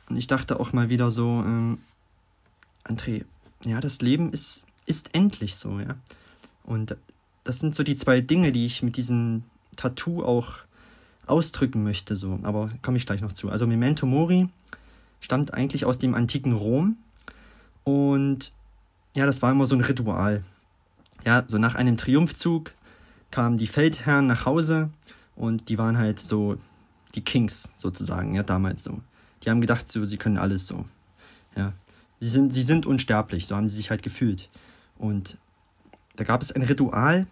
und 0.10 0.18
ich 0.18 0.28
dachte 0.28 0.60
auch 0.60 0.74
mal 0.74 0.90
wieder 0.90 1.10
so, 1.12 1.44
ähm, 1.46 1.80
André, 2.84 3.26
ja, 3.66 3.82
das 3.82 4.02
Leben 4.02 4.32
ist, 4.32 4.66
ist 4.86 5.14
endlich 5.14 5.56
so, 5.56 5.80
ja. 5.80 5.96
Und 6.64 6.96
das 7.44 7.60
sind 7.60 7.76
so 7.76 7.84
die 7.84 7.96
zwei 7.96 8.22
Dinge, 8.22 8.52
die 8.52 8.66
ich 8.66 8.82
mit 8.82 8.98
diesem 8.98 9.44
Tattoo 9.76 10.24
auch 10.24 10.54
ausdrücken 11.26 11.84
möchte, 11.84 12.16
so. 12.16 12.40
Aber 12.44 12.70
komme 12.82 12.98
ich 12.98 13.06
gleich 13.06 13.22
noch 13.22 13.34
zu. 13.34 13.50
Also 13.50 13.68
Memento 13.68 14.06
Mori 14.06 14.48
stammt 15.20 15.54
eigentlich 15.54 15.86
aus 15.86 16.00
dem 16.00 16.14
antiken 16.14 16.54
Rom 16.54 16.98
und 17.84 18.52
ja, 19.16 19.26
das 19.26 19.42
war 19.42 19.52
immer 19.52 19.66
so 19.66 19.76
ein 19.76 19.82
Ritual. 19.82 20.44
Ja, 21.24 21.44
so 21.48 21.58
nach 21.58 21.76
einem 21.76 21.98
Triumphzug 21.98 22.72
kamen 23.32 23.58
die 23.58 23.68
Feldherren 23.68 24.28
nach 24.28 24.46
Hause 24.46 24.90
und 25.36 25.70
die 25.70 25.78
waren 25.78 25.98
halt 25.98 26.20
so 26.20 26.58
die 27.16 27.24
Kings 27.24 27.72
sozusagen, 27.76 28.36
ja, 28.36 28.44
damals 28.44 28.84
so. 28.84 29.02
Die 29.44 29.50
haben 29.50 29.62
gedacht, 29.62 29.92
so, 29.92 30.06
sie 30.06 30.18
können 30.18 30.38
alles 30.38 30.68
so. 30.68 30.86
Ja, 31.56 31.74
sie 32.20 32.30
sind, 32.30 32.54
sie 32.54 32.64
sind 32.64 32.86
unsterblich, 32.86 33.48
so 33.48 33.56
haben 33.56 33.70
sie 33.70 33.76
sich 33.76 33.90
halt 33.90 34.04
gefühlt. 34.04 34.50
Und 34.98 35.38
da 36.16 36.24
gab 36.24 36.42
es 36.42 36.52
ein 36.52 36.62
Ritual, 36.62 37.28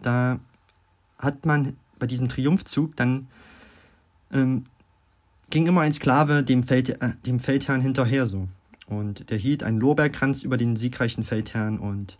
da 0.00 0.38
hat 1.18 1.46
man 1.46 1.76
bei 1.98 2.06
diesem 2.06 2.28
Triumphzug 2.28 2.94
dann 2.96 3.28
ähm, 4.32 4.64
ging 5.50 5.66
immer 5.66 5.82
ein 5.82 5.92
Sklave 5.92 6.42
dem, 6.42 6.64
Feld, 6.64 7.00
äh, 7.00 7.12
dem 7.24 7.40
Feldherrn 7.40 7.80
hinterher 7.80 8.26
so. 8.26 8.46
Und 8.86 9.30
der 9.30 9.38
hielt 9.38 9.62
einen 9.62 9.80
Lorbeerkranz 9.80 10.42
über 10.42 10.56
den 10.56 10.76
siegreichen 10.76 11.24
Feldherrn 11.24 11.78
und 11.78 12.18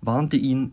warnte 0.00 0.36
ihn 0.36 0.72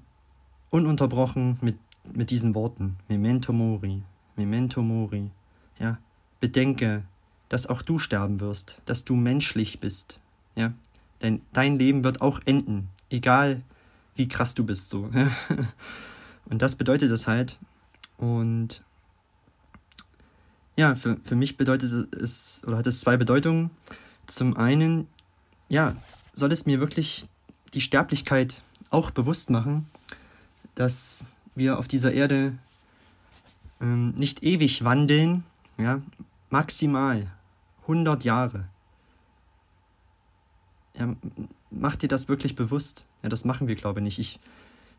ununterbrochen 0.69 1.57
mit, 1.61 1.77
mit 2.13 2.29
diesen 2.29 2.53
Worten: 2.55 2.97
Memento 3.07 3.53
mori, 3.53 4.03
Memento 4.35 4.81
mori. 4.81 5.31
Ja, 5.79 5.97
bedenke, 6.39 7.03
dass 7.49 7.67
auch 7.67 7.81
du 7.81 7.97
sterben 7.97 8.39
wirst, 8.39 8.81
dass 8.85 9.05
du 9.05 9.15
menschlich 9.15 9.79
bist, 9.79 10.21
ja, 10.55 10.73
denn 11.21 11.41
dein 11.53 11.79
Leben 11.79 12.03
wird 12.03 12.21
auch 12.21 12.39
enden, 12.45 12.89
egal 13.09 13.61
wie 14.15 14.27
krass 14.27 14.53
du 14.53 14.65
bist, 14.65 14.89
so. 14.89 15.09
Und 16.45 16.61
das 16.61 16.75
bedeutet 16.75 17.11
es 17.11 17.27
halt. 17.27 17.57
Und 18.17 18.83
ja, 20.75 20.95
für, 20.95 21.17
für 21.23 21.35
mich 21.35 21.57
bedeutet 21.57 22.13
es, 22.13 22.61
oder 22.65 22.77
hat 22.77 22.87
es 22.87 22.99
zwei 22.99 23.17
Bedeutungen. 23.17 23.71
Zum 24.27 24.57
einen, 24.57 25.07
ja, 25.69 25.95
soll 26.33 26.51
es 26.51 26.65
mir 26.65 26.79
wirklich 26.79 27.25
die 27.73 27.81
Sterblichkeit 27.81 28.61
auch 28.89 29.11
bewusst 29.11 29.49
machen, 29.49 29.87
dass 30.75 31.25
wir 31.55 31.77
auf 31.77 31.87
dieser 31.87 32.13
Erde 32.13 32.57
ähm, 33.81 34.11
nicht 34.11 34.43
ewig 34.43 34.83
wandeln, 34.83 35.43
ja, 35.77 36.01
maximal 36.49 37.27
100 37.83 38.23
Jahre. 38.23 38.67
Ja, 40.97 41.15
mach 41.71 41.95
dir 41.95 42.07
das 42.07 42.27
wirklich 42.27 42.55
bewusst. 42.55 43.07
Ja, 43.23 43.29
das 43.29 43.45
machen 43.45 43.67
wir, 43.67 43.75
glaube 43.75 43.99
ich, 43.99 44.03
nicht. 44.03 44.19
Ich 44.19 44.39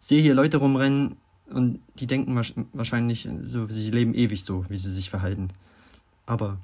sehe 0.01 0.23
hier 0.23 0.35
Leute 0.35 0.57
rumrennen 0.57 1.17
und 1.51 1.81
die 1.99 2.07
denken 2.07 2.35
wahrscheinlich, 2.73 3.29
so, 3.47 3.67
sie 3.67 3.91
leben 3.91 4.15
ewig 4.15 4.45
so, 4.45 4.65
wie 4.69 4.77
sie 4.77 4.93
sich 4.93 5.11
verhalten. 5.11 5.51
Aber 6.27 6.59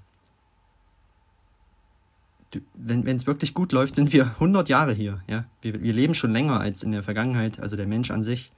wenn 2.75 3.07
es 3.17 3.27
wirklich 3.27 3.55
gut 3.55 3.73
läuft, 3.73 3.95
sind 3.95 4.13
wir 4.13 4.25
100 4.25 4.69
Jahre 4.69 4.93
hier. 4.93 5.23
Ja? 5.29 5.45
Wir, 5.63 5.81
wir 5.81 5.93
leben 5.93 6.15
schon 6.15 6.33
länger 6.33 6.59
als 6.59 6.83
in 6.83 6.93
der 6.93 7.03
Vergangenheit, 7.03 7.61
also 7.61 7.77
der 7.77 7.87
Mensch 7.87 8.11
an 8.11 8.25
sich, 8.25 8.51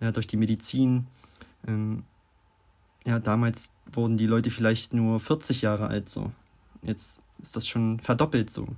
ja, 0.00 0.12
durch 0.12 0.26
die 0.26 0.36
Medizin. 0.36 1.06
Ähm, 1.66 2.04
ja, 3.04 3.18
damals 3.18 3.70
wurden 3.92 4.18
die 4.18 4.26
Leute 4.26 4.50
vielleicht 4.50 4.92
nur 4.92 5.18
40 5.18 5.62
Jahre 5.62 5.88
alt 5.88 6.08
so. 6.08 6.30
Jetzt 6.82 7.22
ist 7.40 7.56
das 7.56 7.66
schon 7.66 7.98
verdoppelt 8.00 8.50
so. 8.50 8.68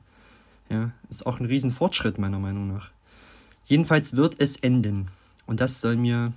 Ja, 0.70 0.92
ist 1.08 1.26
auch 1.26 1.40
ein 1.40 1.46
Riesenfortschritt 1.46 2.18
meiner 2.18 2.38
Meinung 2.38 2.68
nach. 2.72 2.90
Jedenfalls 3.64 4.14
wird 4.14 4.36
es 4.38 4.56
enden. 4.56 5.08
Und 5.46 5.60
das 5.60 5.80
soll 5.80 5.96
mir 5.96 6.32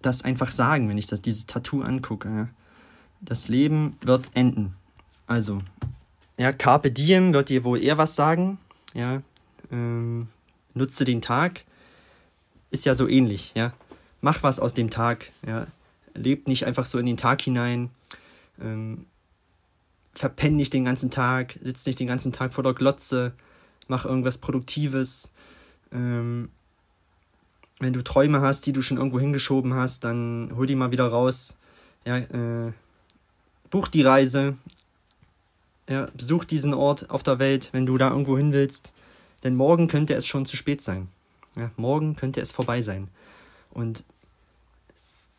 das 0.00 0.22
einfach 0.22 0.50
sagen, 0.50 0.88
wenn 0.88 0.98
ich 0.98 1.06
das, 1.06 1.20
dieses 1.20 1.46
Tattoo 1.46 1.82
angucke. 1.82 2.28
Ja. 2.28 2.48
Das 3.20 3.48
Leben 3.48 3.96
wird 4.00 4.30
enden. 4.34 4.74
Also, 5.26 5.58
ja, 6.36 6.52
Carpe 6.52 6.90
Diem 6.90 7.34
wird 7.34 7.48
dir 7.48 7.64
wohl 7.64 7.82
eher 7.82 7.98
was 7.98 8.14
sagen. 8.14 8.58
Ja, 8.94 9.22
ähm, 9.72 10.28
nutze 10.74 11.04
den 11.04 11.20
Tag. 11.20 11.62
Ist 12.70 12.84
ja 12.84 12.94
so 12.94 13.08
ähnlich, 13.08 13.52
ja. 13.54 13.72
Mach 14.20 14.42
was 14.42 14.60
aus 14.60 14.74
dem 14.74 14.90
Tag, 14.90 15.30
ja. 15.46 15.66
Lebt 16.14 16.48
nicht 16.48 16.66
einfach 16.66 16.86
so 16.86 16.98
in 16.98 17.06
den 17.06 17.16
Tag 17.16 17.42
hinein. 17.42 17.90
Ähm, 18.60 19.06
verpenn 20.18 20.56
nicht 20.56 20.72
den 20.72 20.84
ganzen 20.84 21.10
Tag, 21.10 21.56
sitz 21.62 21.86
nicht 21.86 22.00
den 22.00 22.08
ganzen 22.08 22.32
Tag 22.32 22.52
vor 22.52 22.64
der 22.64 22.74
Glotze, 22.74 23.32
mach 23.86 24.04
irgendwas 24.04 24.38
Produktives. 24.38 25.30
Ähm, 25.92 26.50
wenn 27.78 27.92
du 27.92 28.02
Träume 28.02 28.40
hast, 28.40 28.66
die 28.66 28.72
du 28.72 28.82
schon 28.82 28.96
irgendwo 28.96 29.20
hingeschoben 29.20 29.74
hast, 29.74 30.02
dann 30.02 30.52
hol 30.56 30.66
die 30.66 30.74
mal 30.74 30.90
wieder 30.90 31.06
raus. 31.06 31.56
Ja, 32.04 32.18
äh, 32.18 32.72
buch 33.70 33.86
die 33.86 34.02
Reise, 34.02 34.56
ja, 35.88 36.08
besuch 36.14 36.44
diesen 36.44 36.74
Ort 36.74 37.10
auf 37.10 37.22
der 37.22 37.38
Welt, 37.38 37.70
wenn 37.72 37.86
du 37.86 37.96
da 37.96 38.10
irgendwo 38.10 38.36
hin 38.36 38.52
willst. 38.52 38.92
Denn 39.44 39.54
morgen 39.54 39.86
könnte 39.86 40.14
es 40.14 40.26
schon 40.26 40.46
zu 40.46 40.56
spät 40.56 40.82
sein. 40.82 41.08
Ja, 41.54 41.70
morgen 41.76 42.16
könnte 42.16 42.40
es 42.40 42.50
vorbei 42.50 42.82
sein. 42.82 43.08
Und 43.70 44.02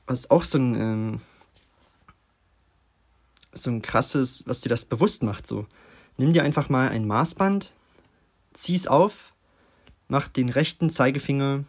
was 0.07 0.31
auch 0.31 0.43
so 0.43 0.57
ein, 0.57 0.75
ähm, 0.75 1.21
so 3.63 3.71
ein 3.71 3.81
krasses, 3.81 4.43
was 4.47 4.61
dir 4.61 4.69
das 4.69 4.85
bewusst 4.85 5.23
macht, 5.23 5.47
so. 5.47 5.65
Nimm 6.17 6.33
dir 6.33 6.43
einfach 6.43 6.69
mal 6.69 6.89
ein 6.89 7.07
Maßband, 7.07 7.71
zieh 8.53 8.75
es 8.75 8.87
auf, 8.87 9.33
mach 10.07 10.27
den 10.27 10.49
rechten 10.49 10.89
Zeigefinger 10.89 11.63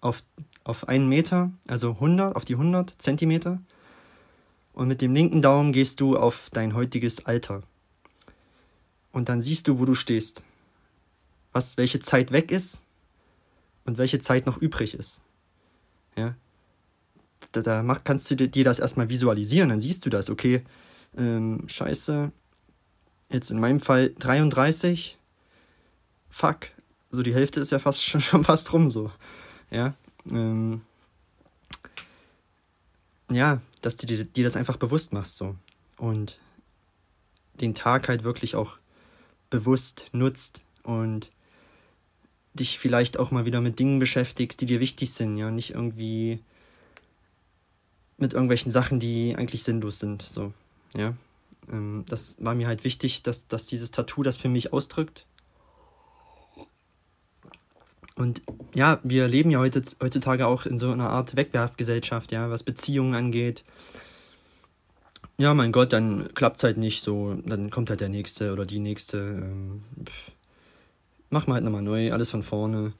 auf, 0.00 0.22
auf 0.64 0.88
einen 0.88 1.08
Meter, 1.08 1.50
also 1.66 1.92
100, 1.92 2.36
auf 2.36 2.44
die 2.44 2.54
100 2.54 2.94
Zentimeter. 2.98 3.60
Und 4.72 4.88
mit 4.88 5.00
dem 5.00 5.14
linken 5.14 5.42
Daumen 5.42 5.72
gehst 5.72 6.00
du 6.00 6.16
auf 6.16 6.50
dein 6.52 6.74
heutiges 6.74 7.26
Alter. 7.26 7.62
Und 9.10 9.28
dann 9.28 9.40
siehst 9.40 9.66
du, 9.66 9.78
wo 9.78 9.84
du 9.84 9.94
stehst. 9.94 10.44
Was, 11.52 11.76
welche 11.78 11.98
Zeit 12.00 12.30
weg 12.30 12.52
ist 12.52 12.78
und 13.86 13.98
welche 13.98 14.20
Zeit 14.20 14.46
noch 14.46 14.58
übrig 14.58 14.94
ist. 14.94 15.20
Ja. 16.16 16.34
Da, 17.52 17.62
da 17.62 17.82
mach, 17.82 18.04
kannst 18.04 18.30
du 18.30 18.36
dir 18.36 18.64
das 18.64 18.78
erstmal 18.78 19.08
visualisieren, 19.08 19.70
dann 19.70 19.80
siehst 19.80 20.04
du 20.04 20.10
das, 20.10 20.28
okay, 20.28 20.62
ähm, 21.16 21.68
scheiße, 21.68 22.32
jetzt 23.30 23.50
in 23.50 23.60
meinem 23.60 23.80
Fall 23.80 24.14
33, 24.18 25.18
fuck, 26.30 26.68
so 27.10 27.22
die 27.22 27.34
Hälfte 27.34 27.60
ist 27.60 27.72
ja 27.72 27.78
fast 27.78 28.04
schon, 28.04 28.20
schon 28.22 28.44
fast 28.44 28.72
rum 28.72 28.90
so. 28.90 29.10
Ja. 29.70 29.94
Ähm, 30.30 30.82
ja, 33.30 33.60
dass 33.82 33.96
du 33.96 34.06
dir, 34.06 34.24
dir 34.24 34.44
das 34.44 34.56
einfach 34.56 34.76
bewusst 34.76 35.12
machst 35.12 35.36
so. 35.36 35.56
Und 35.96 36.38
den 37.60 37.74
Tag 37.74 38.08
halt 38.08 38.24
wirklich 38.24 38.54
auch 38.54 38.76
bewusst 39.50 40.10
nutzt 40.12 40.62
und 40.82 41.30
dich 42.54 42.78
vielleicht 42.78 43.18
auch 43.18 43.30
mal 43.30 43.44
wieder 43.44 43.60
mit 43.60 43.78
Dingen 43.78 43.98
beschäftigst, 43.98 44.60
die 44.60 44.66
dir 44.66 44.80
wichtig 44.80 45.12
sind, 45.12 45.36
ja, 45.36 45.50
nicht 45.50 45.70
irgendwie 45.70 46.40
mit 48.16 48.32
irgendwelchen 48.32 48.72
Sachen, 48.72 48.98
die 48.98 49.36
eigentlich 49.36 49.62
sinnlos 49.62 50.00
sind, 50.00 50.22
so, 50.22 50.52
ja. 50.96 51.14
Ähm, 51.70 52.04
das 52.08 52.42
war 52.44 52.54
mir 52.54 52.66
halt 52.66 52.84
wichtig, 52.84 53.22
dass, 53.22 53.46
dass 53.48 53.66
dieses 53.66 53.90
Tattoo 53.90 54.22
das 54.22 54.36
für 54.36 54.48
mich 54.48 54.72
ausdrückt. 54.72 55.26
Und 58.14 58.42
ja, 58.74 58.98
wir 59.04 59.28
leben 59.28 59.50
ja 59.50 59.60
heutzutage 59.60 60.46
auch 60.46 60.66
in 60.66 60.78
so 60.78 60.90
einer 60.90 61.10
Art 61.10 61.36
Wegwerfgesellschaft, 61.36 62.32
ja, 62.32 62.50
was 62.50 62.64
Beziehungen 62.64 63.14
angeht, 63.14 63.62
ja, 65.40 65.54
mein 65.54 65.70
Gott, 65.70 65.92
dann 65.92 66.34
klappt 66.34 66.58
es 66.58 66.64
halt 66.64 66.78
nicht 66.78 67.02
so, 67.04 67.34
dann 67.44 67.70
kommt 67.70 67.90
halt 67.90 68.00
der 68.00 68.08
nächste 68.08 68.52
oder 68.52 68.66
die 68.66 68.80
nächste. 68.80 69.18
Ähm, 69.18 69.82
machen 71.30 71.48
wir 71.48 71.54
halt 71.54 71.64
nochmal 71.64 71.82
neu, 71.82 72.12
alles 72.12 72.30
von 72.30 72.42
vorne. 72.42 72.92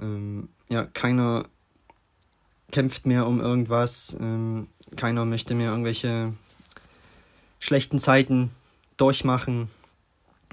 Ähm, 0.00 0.48
ja, 0.70 0.84
keiner 0.86 1.44
kämpft 2.72 3.04
mehr 3.04 3.26
um 3.26 3.40
irgendwas, 3.40 4.16
ähm, 4.18 4.68
keiner 4.96 5.26
möchte 5.26 5.54
mehr 5.54 5.70
irgendwelche 5.70 6.32
schlechten 7.64 7.98
Zeiten 7.98 8.50
durchmachen 8.98 9.70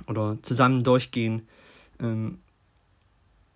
oder 0.08 0.38
zusammen 0.44 0.82
durchgehen. 0.82 1.46
Ähm, 2.00 2.40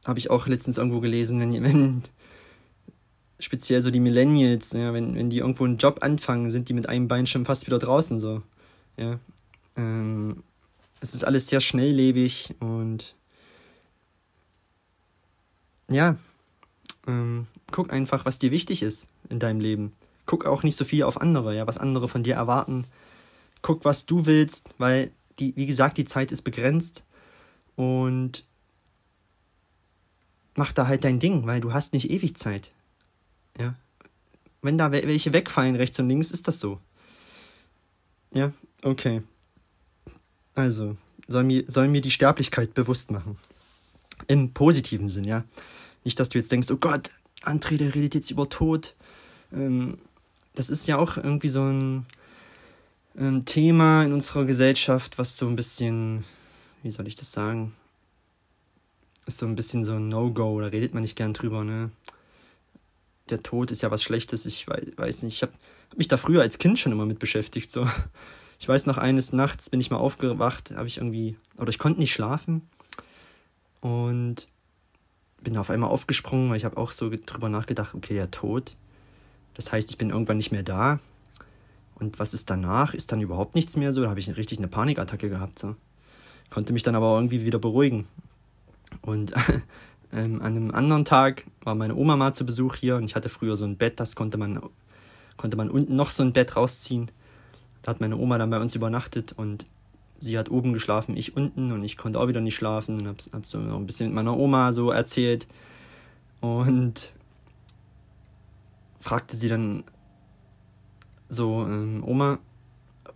Habe 0.04 0.20
ich 0.20 0.30
auch 0.30 0.46
letztens 0.48 0.78
irgendwo 0.78 1.00
gelesen, 1.00 1.40
wenn, 1.40 1.64
wenn 1.64 2.04
speziell 3.40 3.82
so 3.82 3.92
die 3.92 4.02
Millennials, 4.02 4.74
ja, 4.74 4.94
wenn, 4.94 5.16
wenn 5.16 5.30
die 5.30 5.38
irgendwo 5.38 5.64
einen 5.64 5.78
Job 5.78 6.00
anfangen, 6.02 6.52
sind 6.52 6.68
die 6.68 6.74
mit 6.74 6.90
einem 6.90 7.08
Bein 7.08 7.28
schon 7.28 7.46
fast 7.46 7.66
wieder 7.66 7.80
draußen 7.80 8.20
so. 8.20 8.42
Ja. 8.98 9.20
Ähm, 9.78 10.44
es 11.00 11.16
ist 11.16 11.24
alles 11.24 11.48
sehr 11.48 11.62
schnelllebig 11.62 12.56
und 12.60 13.16
ja, 15.88 16.18
ähm, 17.08 17.48
guck 17.72 17.94
einfach, 17.94 18.26
was 18.26 18.38
dir 18.38 18.52
wichtig 18.52 18.84
ist 18.84 19.08
in 19.30 19.40
deinem 19.40 19.62
Leben. 19.62 19.94
Guck 20.26 20.46
auch 20.46 20.64
nicht 20.64 20.76
so 20.76 20.84
viel 20.84 21.04
auf 21.04 21.22
andere, 21.22 21.56
ja, 21.56 21.68
was 21.68 21.78
andere 21.78 22.10
von 22.10 22.24
dir 22.24 22.36
erwarten. 22.36 22.86
Guck, 23.66 23.84
was 23.84 24.06
du 24.06 24.28
willst, 24.28 24.76
weil 24.78 25.10
die, 25.40 25.56
wie 25.56 25.66
gesagt, 25.66 25.98
die 25.98 26.06
Zeit 26.06 26.32
ist 26.32 26.44
begrenzt 26.44 27.04
und 27.76 28.44
mach 30.54 30.72
da 30.72 30.86
halt 30.86 31.04
dein 31.04 31.18
Ding, 31.18 31.48
weil 31.48 31.62
du 31.62 31.74
hast 31.74 31.92
nicht 31.94 32.12
ewig 32.12 32.38
Zeit. 32.38 32.70
Ja. 33.60 33.74
Wenn 34.62 34.78
da 34.78 34.92
welche 34.92 35.34
wegfallen, 35.34 35.76
rechts 35.76 35.98
und 35.98 36.08
links, 36.08 36.30
ist 36.30 36.48
das 36.48 36.60
so. 36.60 36.78
Ja, 38.36 38.54
okay. 38.84 39.24
Also, 40.54 40.96
soll 41.28 41.46
mir, 41.46 41.64
soll 41.66 41.88
mir 41.88 42.02
die 42.02 42.12
Sterblichkeit 42.12 42.76
bewusst 42.76 43.10
machen. 43.10 43.36
Im 44.28 44.54
positiven 44.54 45.10
Sinn, 45.10 45.24
ja. 45.24 45.44
Nicht, 46.04 46.20
dass 46.20 46.30
du 46.30 46.38
jetzt 46.38 46.52
denkst, 46.52 46.70
oh 46.70 46.78
Gott, 46.78 47.10
André, 47.42 47.78
der 47.78 47.96
redet 47.96 48.14
jetzt 48.14 48.30
über 48.30 48.48
Tod. 48.48 48.94
Ähm, 49.52 49.98
das 50.54 50.70
ist 50.70 50.88
ja 50.88 51.00
auch 51.00 51.18
irgendwie 51.18 51.50
so 51.50 51.64
ein 51.64 52.06
ähm, 53.18 53.46
Thema 53.46 54.04
in 54.04 54.14
unserer 54.14 54.46
Gesellschaft, 54.46 55.18
was 55.18 55.38
so 55.38 55.48
ein 55.48 55.56
bisschen, 55.56 56.24
wie 56.84 56.92
soll 56.92 57.08
ich 57.08 57.16
das 57.16 57.32
sagen, 57.32 57.74
ist 59.26 59.38
so 59.38 59.46
ein 59.46 59.56
bisschen 59.56 59.84
so 59.84 59.94
ein 59.94 60.08
No-Go, 60.08 60.60
da 60.60 60.68
redet 60.68 60.94
man 60.94 61.02
nicht 61.02 61.16
gern 61.16 61.34
drüber, 61.34 61.64
ne? 61.64 61.92
der 63.30 63.42
Tod 63.44 63.72
ist 63.72 63.82
ja 63.82 63.92
was 63.92 64.04
Schlechtes. 64.04 64.46
Ich 64.46 64.68
weiß 64.68 65.24
nicht, 65.24 65.36
ich 65.36 65.42
habe 65.42 65.54
hab 65.90 65.98
mich 65.98 66.08
da 66.08 66.18
früher 66.18 66.42
als 66.42 66.58
Kind 66.58 66.80
schon 66.80 66.92
immer 66.92 67.06
mit 67.06 67.20
beschäftigt. 67.20 67.72
So. 67.72 67.88
Ich 68.60 68.70
weiß 68.70 68.86
noch, 68.86 68.98
eines 68.98 69.34
Nachts 69.34 69.70
bin 69.70 69.82
ich 69.82 69.92
mal 69.92 69.98
aufgewacht, 69.98 70.72
habe 70.76 70.88
ich 70.88 70.98
irgendwie, 70.98 71.36
oder 71.58 71.70
ich 71.70 71.78
konnte 71.78 72.00
nicht 72.00 72.14
schlafen 72.14 72.62
und 73.82 74.48
bin 75.42 75.58
auf 75.58 75.70
einmal 75.70 75.90
aufgesprungen, 75.90 76.50
weil 76.50 76.58
ich 76.58 76.66
habe 76.66 76.78
auch 76.78 76.92
so 76.92 77.10
drüber 77.10 77.50
nachgedacht, 77.50 77.94
okay, 77.94 78.14
der 78.14 78.32
Tod, 78.32 78.78
das 79.56 79.72
heißt, 79.72 79.92
ich 79.92 79.98
bin 79.98 80.10
irgendwann 80.10 80.38
nicht 80.38 80.54
mehr 80.54 80.64
da. 80.64 81.00
Und 81.96 82.20
was 82.20 82.34
ist 82.34 82.50
danach? 82.50 82.94
Ist 82.94 83.12
dann 83.12 83.22
überhaupt 83.22 83.56
nichts 83.56 83.78
mehr 83.78 83.94
so? 83.94 84.04
Da 84.04 84.10
habe 84.10 84.20
ich 84.20 84.36
richtig 84.36 84.58
eine 84.58 84.68
Panikattacke 84.68 85.30
gehabt. 85.30 85.60
So. 85.60 85.76
Konnte 86.50 86.74
mich 86.74 86.84
dann 86.84 86.96
aber 86.96 87.16
irgendwie 87.16 87.46
wieder 87.46 87.60
beruhigen. 87.60 88.08
Und 89.02 89.34
Ähm, 90.16 90.42
an 90.42 90.56
einem 90.56 90.72
anderen 90.72 91.04
Tag 91.04 91.44
war 91.64 91.76
meine 91.76 91.96
Oma 91.96 92.16
mal 92.16 92.34
zu 92.34 92.46
Besuch 92.46 92.76
hier 92.76 92.96
und 92.96 93.04
ich 93.04 93.16
hatte 93.16 93.28
früher 93.28 93.58
so 93.58 93.66
ein 93.66 93.76
Bett, 93.76 94.00
das 94.00 94.16
konnte 94.16 94.38
man, 94.38 94.62
konnte 95.36 95.58
man 95.58 95.70
unten 95.70 95.96
noch 95.96 96.10
so 96.10 96.24
ein 96.24 96.32
Bett 96.32 96.56
rausziehen. 96.56 97.12
Da 97.82 97.92
hat 97.92 98.00
meine 98.00 98.18
Oma 98.18 98.38
dann 98.38 98.50
bei 98.50 98.60
uns 98.60 98.76
übernachtet 98.76 99.34
und 99.34 99.66
sie 100.20 100.38
hat 100.38 100.50
oben 100.50 100.72
geschlafen, 100.72 101.18
ich 101.18 101.36
unten 101.36 101.72
und 101.74 101.84
ich 101.84 101.98
konnte 101.98 102.20
auch 102.20 102.30
wieder 102.30 102.40
nicht 102.40 102.56
schlafen 102.56 103.02
und 103.02 103.08
hab, 103.08 103.18
hab 103.34 103.46
so 103.46 103.60
noch 103.60 103.78
ein 103.78 103.86
bisschen 103.86 104.08
mit 104.08 104.16
meiner 104.16 104.38
Oma 104.38 104.72
so 104.72 104.90
erzählt 104.90 105.48
und 106.40 107.12
fragte 109.02 109.36
sie 109.36 109.50
dann 109.50 109.84
so, 111.30 111.66
ähm, 111.66 112.04
Oma, 112.06 112.40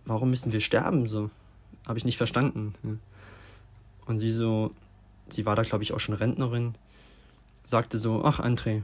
warum 0.04 0.30
müssen 0.30 0.52
wir 0.52 0.60
sterben? 0.60 1.06
So, 1.06 1.30
habe 1.86 1.98
ich 1.98 2.04
nicht 2.04 2.16
verstanden. 2.16 2.74
Und 4.06 4.18
sie 4.18 4.30
so, 4.30 4.72
sie 5.28 5.46
war 5.46 5.56
da 5.56 5.62
glaube 5.62 5.84
ich 5.84 5.92
auch 5.92 6.00
schon 6.00 6.14
Rentnerin, 6.14 6.74
sagte 7.64 7.98
so, 7.98 8.24
ach 8.24 8.40
André, 8.40 8.82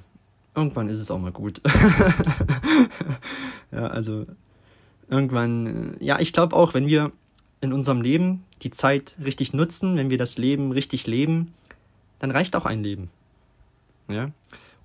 irgendwann 0.54 0.88
ist 0.88 1.00
es 1.00 1.10
auch 1.10 1.18
mal 1.18 1.32
gut. 1.32 1.60
ja, 3.72 3.88
also 3.88 4.24
irgendwann, 5.08 5.96
äh, 6.00 6.04
ja, 6.04 6.20
ich 6.20 6.32
glaube 6.32 6.56
auch, 6.56 6.74
wenn 6.74 6.86
wir 6.86 7.10
in 7.60 7.72
unserem 7.72 8.00
Leben 8.00 8.44
die 8.62 8.70
Zeit 8.70 9.16
richtig 9.22 9.52
nutzen, 9.52 9.96
wenn 9.96 10.10
wir 10.10 10.18
das 10.18 10.38
Leben 10.38 10.72
richtig 10.72 11.06
leben, 11.06 11.52
dann 12.18 12.30
reicht 12.30 12.56
auch 12.56 12.66
ein 12.66 12.82
Leben. 12.82 13.10
Ja. 14.08 14.30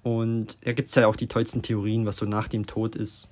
Und 0.04 0.58
da 0.66 0.74
gibt 0.74 0.90
es 0.90 0.96
ja 0.96 1.08
auch 1.08 1.16
die 1.16 1.28
tollsten 1.28 1.62
Theorien, 1.62 2.06
was 2.06 2.18
so 2.18 2.26
nach 2.26 2.48
dem 2.48 2.66
Tod 2.66 2.96
ist. 2.96 3.30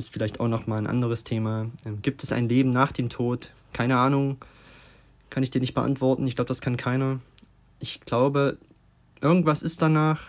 Ist 0.00 0.14
vielleicht 0.14 0.40
auch 0.40 0.48
nochmal 0.48 0.78
ein 0.78 0.86
anderes 0.86 1.24
Thema. 1.24 1.66
Ähm, 1.84 2.00
gibt 2.00 2.22
es 2.22 2.32
ein 2.32 2.48
Leben 2.48 2.70
nach 2.70 2.90
dem 2.90 3.10
Tod? 3.10 3.50
Keine 3.74 3.98
Ahnung. 3.98 4.38
Kann 5.28 5.42
ich 5.42 5.50
dir 5.50 5.60
nicht 5.60 5.74
beantworten. 5.74 6.26
Ich 6.26 6.36
glaube, 6.36 6.48
das 6.48 6.62
kann 6.62 6.78
keiner. 6.78 7.20
Ich 7.80 8.00
glaube, 8.00 8.56
irgendwas 9.20 9.62
ist 9.62 9.82
danach. 9.82 10.28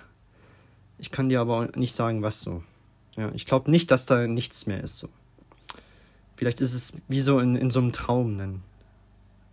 Ich 0.97 1.09
kann 1.09 1.29
dir 1.29 1.39
aber 1.39 1.69
nicht 1.77 1.95
sagen, 1.95 2.21
was 2.21 2.41
so. 2.41 2.63
Ja, 3.15 3.31
ich 3.33 3.45
glaube 3.45 3.71
nicht, 3.71 3.91
dass 3.91 4.05
da 4.05 4.27
nichts 4.27 4.67
mehr 4.67 4.83
ist 4.83 4.97
so. 4.97 5.07
Vielleicht 6.35 6.59
ist 6.59 6.73
es 6.73 6.91
wie 7.07 7.21
so 7.21 7.39
in, 7.39 7.55
in 7.55 7.71
so 7.71 7.79
einem 7.79 7.93
Traum 7.93 8.37
dann. 8.37 8.63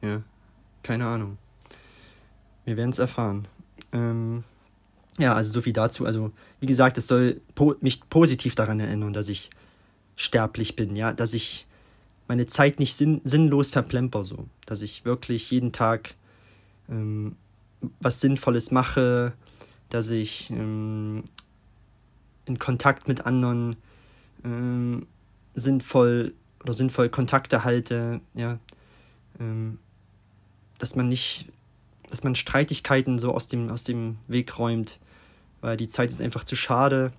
Ja, 0.03 0.25
keine 0.83 1.07
Ahnung. 1.07 1.39
Wir 2.65 2.77
werden 2.77 2.91
es 2.91 2.99
erfahren. 2.99 3.47
Ähm, 3.93 4.43
ja, 5.17 5.37
also 5.37 5.53
so 5.53 5.61
viel 5.61 5.73
dazu. 5.73 6.07
Also, 6.07 6.33
wie 6.59 6.67
gesagt, 6.67 6.99
es 6.99 7.07
soll 7.07 7.41
po 7.55 7.77
mich 7.81 8.01
positiv 8.11 8.57
daran 8.57 8.81
erinnern, 8.81 9.13
dass 9.13 9.29
ich 9.29 9.51
sterblich 10.19 10.75
bin, 10.75 10.97
ja, 10.97 11.13
dass 11.13 11.33
ich 11.33 11.69
meine 12.27 12.49
Zeit 12.49 12.81
nicht 12.81 12.97
sinn 12.97 13.21
sinnlos 13.23 13.71
verplemper, 13.71 14.25
so. 14.25 14.49
Dass 14.67 14.83
ich 14.83 15.05
wirklich 15.05 15.51
jeden 15.53 15.71
Tag 15.71 16.15
ähm, 16.89 17.37
was 18.01 18.21
Sinnvolles 18.21 18.73
mache, 18.73 19.33
dass 19.91 20.11
ich 20.11 20.51
ähm, 20.51 21.23
in 22.47 22.59
Kontakt 22.59 23.07
mit 23.07 23.27
anderen 23.27 23.77
ähm, 24.45 25.07
sinnvoll 25.55 26.35
oder 26.65 26.73
sinnvoll 26.73 27.09
Kontakte 27.11 27.63
halte, 27.63 28.21
ja, 28.35 28.59
ähm, 29.39 29.79
dass 30.79 30.97
man 30.97 31.09
nicht, 31.09 31.47
dass 32.11 32.25
man 32.25 32.35
Streitigkeiten 32.35 33.21
so 33.21 33.33
aus 33.33 33.47
dem, 33.47 33.71
aus 33.71 33.85
dem 33.85 34.19
Weg 34.27 34.59
räumt, 34.59 34.99
weil 35.61 35.77
die 35.77 35.89
Zeit 35.89 36.11
ist 36.11 36.21
einfach 36.21 36.43
zu 36.43 36.57
schade, 36.57 37.13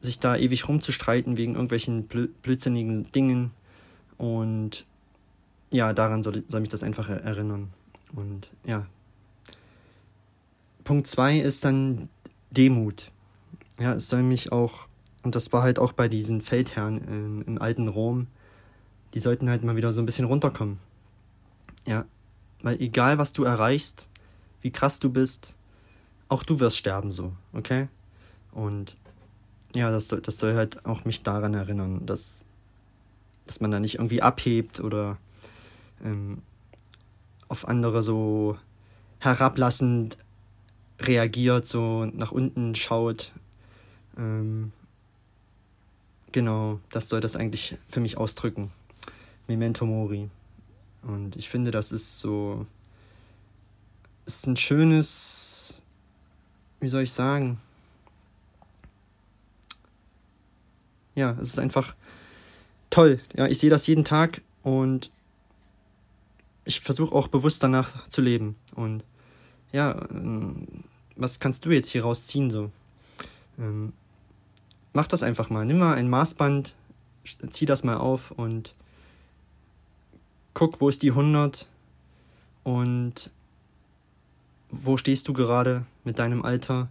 sich 0.00 0.20
da 0.20 0.36
ewig 0.36 0.68
rumzustreiten 0.68 1.36
wegen 1.36 1.54
irgendwelchen 1.54 2.04
blö 2.04 2.28
blödsinnigen 2.42 3.10
Dingen 3.12 3.50
und 4.16 4.84
ja, 5.70 5.92
daran 5.92 6.22
soll, 6.22 6.44
soll 6.48 6.60
mich 6.60 6.70
das 6.70 6.82
einfach 6.82 7.08
erinnern. 7.08 7.70
Und 8.14 8.48
ja. 8.64 8.86
Punkt 10.84 11.08
zwei 11.08 11.38
ist 11.38 11.64
dann 11.64 12.08
Demut. 12.50 13.10
Ja, 13.78 13.94
es 13.94 14.08
soll 14.08 14.22
mich 14.22 14.50
auch, 14.50 14.88
und 15.22 15.34
das 15.34 15.52
war 15.52 15.62
halt 15.62 15.78
auch 15.78 15.92
bei 15.92 16.08
diesen 16.08 16.40
Feldherren 16.40 16.98
im, 17.06 17.42
im 17.42 17.60
alten 17.60 17.88
Rom, 17.88 18.26
die 19.14 19.20
sollten 19.20 19.48
halt 19.50 19.62
mal 19.62 19.76
wieder 19.76 19.92
so 19.92 20.00
ein 20.00 20.06
bisschen 20.06 20.24
runterkommen. 20.24 20.78
Ja, 21.86 22.06
weil 22.62 22.80
egal 22.80 23.18
was 23.18 23.32
du 23.32 23.44
erreichst, 23.44 24.08
wie 24.62 24.70
krass 24.70 24.98
du 24.98 25.10
bist, 25.10 25.56
auch 26.28 26.42
du 26.42 26.60
wirst 26.60 26.76
sterben 26.76 27.10
so, 27.10 27.32
okay? 27.52 27.88
Und 28.52 28.96
ja, 29.74 29.90
das 29.90 30.08
soll, 30.08 30.20
das 30.20 30.38
soll 30.38 30.54
halt 30.54 30.84
auch 30.86 31.04
mich 31.04 31.22
daran 31.22 31.54
erinnern, 31.54 32.06
dass, 32.06 32.44
dass 33.46 33.60
man 33.60 33.70
da 33.70 33.80
nicht 33.80 33.96
irgendwie 33.96 34.22
abhebt 34.22 34.80
oder 34.80 35.18
ähm, 36.04 36.42
auf 37.48 37.68
andere 37.68 38.02
so 38.02 38.58
herablassend 39.20 40.18
reagiert, 41.00 41.66
so 41.66 42.06
nach 42.06 42.32
unten 42.32 42.74
schaut. 42.74 43.32
Ähm, 44.16 44.72
genau, 46.32 46.80
das 46.90 47.08
soll 47.08 47.20
das 47.20 47.36
eigentlich 47.36 47.76
für 47.88 48.00
mich 48.00 48.16
ausdrücken. 48.16 48.70
Memento 49.46 49.86
Mori. 49.86 50.28
Und 51.02 51.36
ich 51.36 51.48
finde, 51.48 51.70
das 51.70 51.92
ist 51.92 52.20
so. 52.20 52.66
ist 54.26 54.46
ein 54.46 54.56
schönes. 54.56 55.82
Wie 56.80 56.88
soll 56.88 57.02
ich 57.02 57.12
sagen? 57.12 57.60
Ja, 61.18 61.36
es 61.40 61.48
ist 61.48 61.58
einfach 61.58 61.96
toll. 62.90 63.18
Ja, 63.36 63.48
ich 63.48 63.58
sehe 63.58 63.70
das 63.70 63.88
jeden 63.88 64.04
Tag 64.04 64.40
und 64.62 65.10
ich 66.64 66.78
versuche 66.78 67.12
auch 67.12 67.26
bewusst 67.26 67.60
danach 67.60 68.08
zu 68.08 68.20
leben. 68.20 68.54
Und 68.76 69.02
ja, 69.72 70.00
ähm, 70.12 70.68
was 71.16 71.40
kannst 71.40 71.64
du 71.64 71.70
jetzt 71.72 71.90
hier 71.90 72.04
rausziehen 72.04 72.52
so? 72.52 72.70
Ähm, 73.58 73.94
mach 74.92 75.08
das 75.08 75.24
einfach 75.24 75.50
mal. 75.50 75.66
Nimm 75.66 75.78
mal 75.78 75.96
ein 75.96 76.08
Maßband, 76.08 76.76
zieh 77.50 77.66
das 77.66 77.82
mal 77.82 77.96
auf 77.96 78.30
und 78.30 78.76
guck, 80.54 80.80
wo 80.80 80.88
ist 80.88 81.02
die 81.02 81.10
100 81.10 81.68
und 82.62 83.32
wo 84.70 84.96
stehst 84.96 85.26
du 85.26 85.32
gerade 85.32 85.84
mit 86.04 86.20
deinem 86.20 86.44
Alter. 86.44 86.88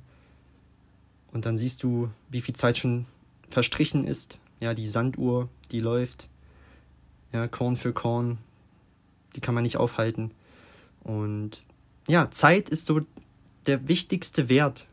Und 1.32 1.46
dann 1.46 1.58
siehst 1.58 1.82
du, 1.82 2.10
wie 2.28 2.42
viel 2.42 2.58
Zeit 2.58 2.78
schon 2.78 3.06
verstrichen 3.50 4.06
ist. 4.06 4.40
Ja, 4.60 4.74
die 4.74 4.88
Sanduhr, 4.88 5.50
die 5.72 5.80
läuft. 5.80 6.28
Ja, 7.32 7.48
Korn 7.48 7.76
für 7.76 7.94
Korn. 7.94 8.38
Die 9.36 9.42
kann 9.42 9.56
man 9.56 9.64
nicht 9.64 9.78
aufhalten. 9.78 10.32
Und 11.04 11.62
ja, 12.08 12.32
Zeit 12.32 12.70
ist 12.70 12.86
so 12.86 13.02
der 13.66 13.88
wichtigste 13.88 14.50
Wert, 14.50 14.88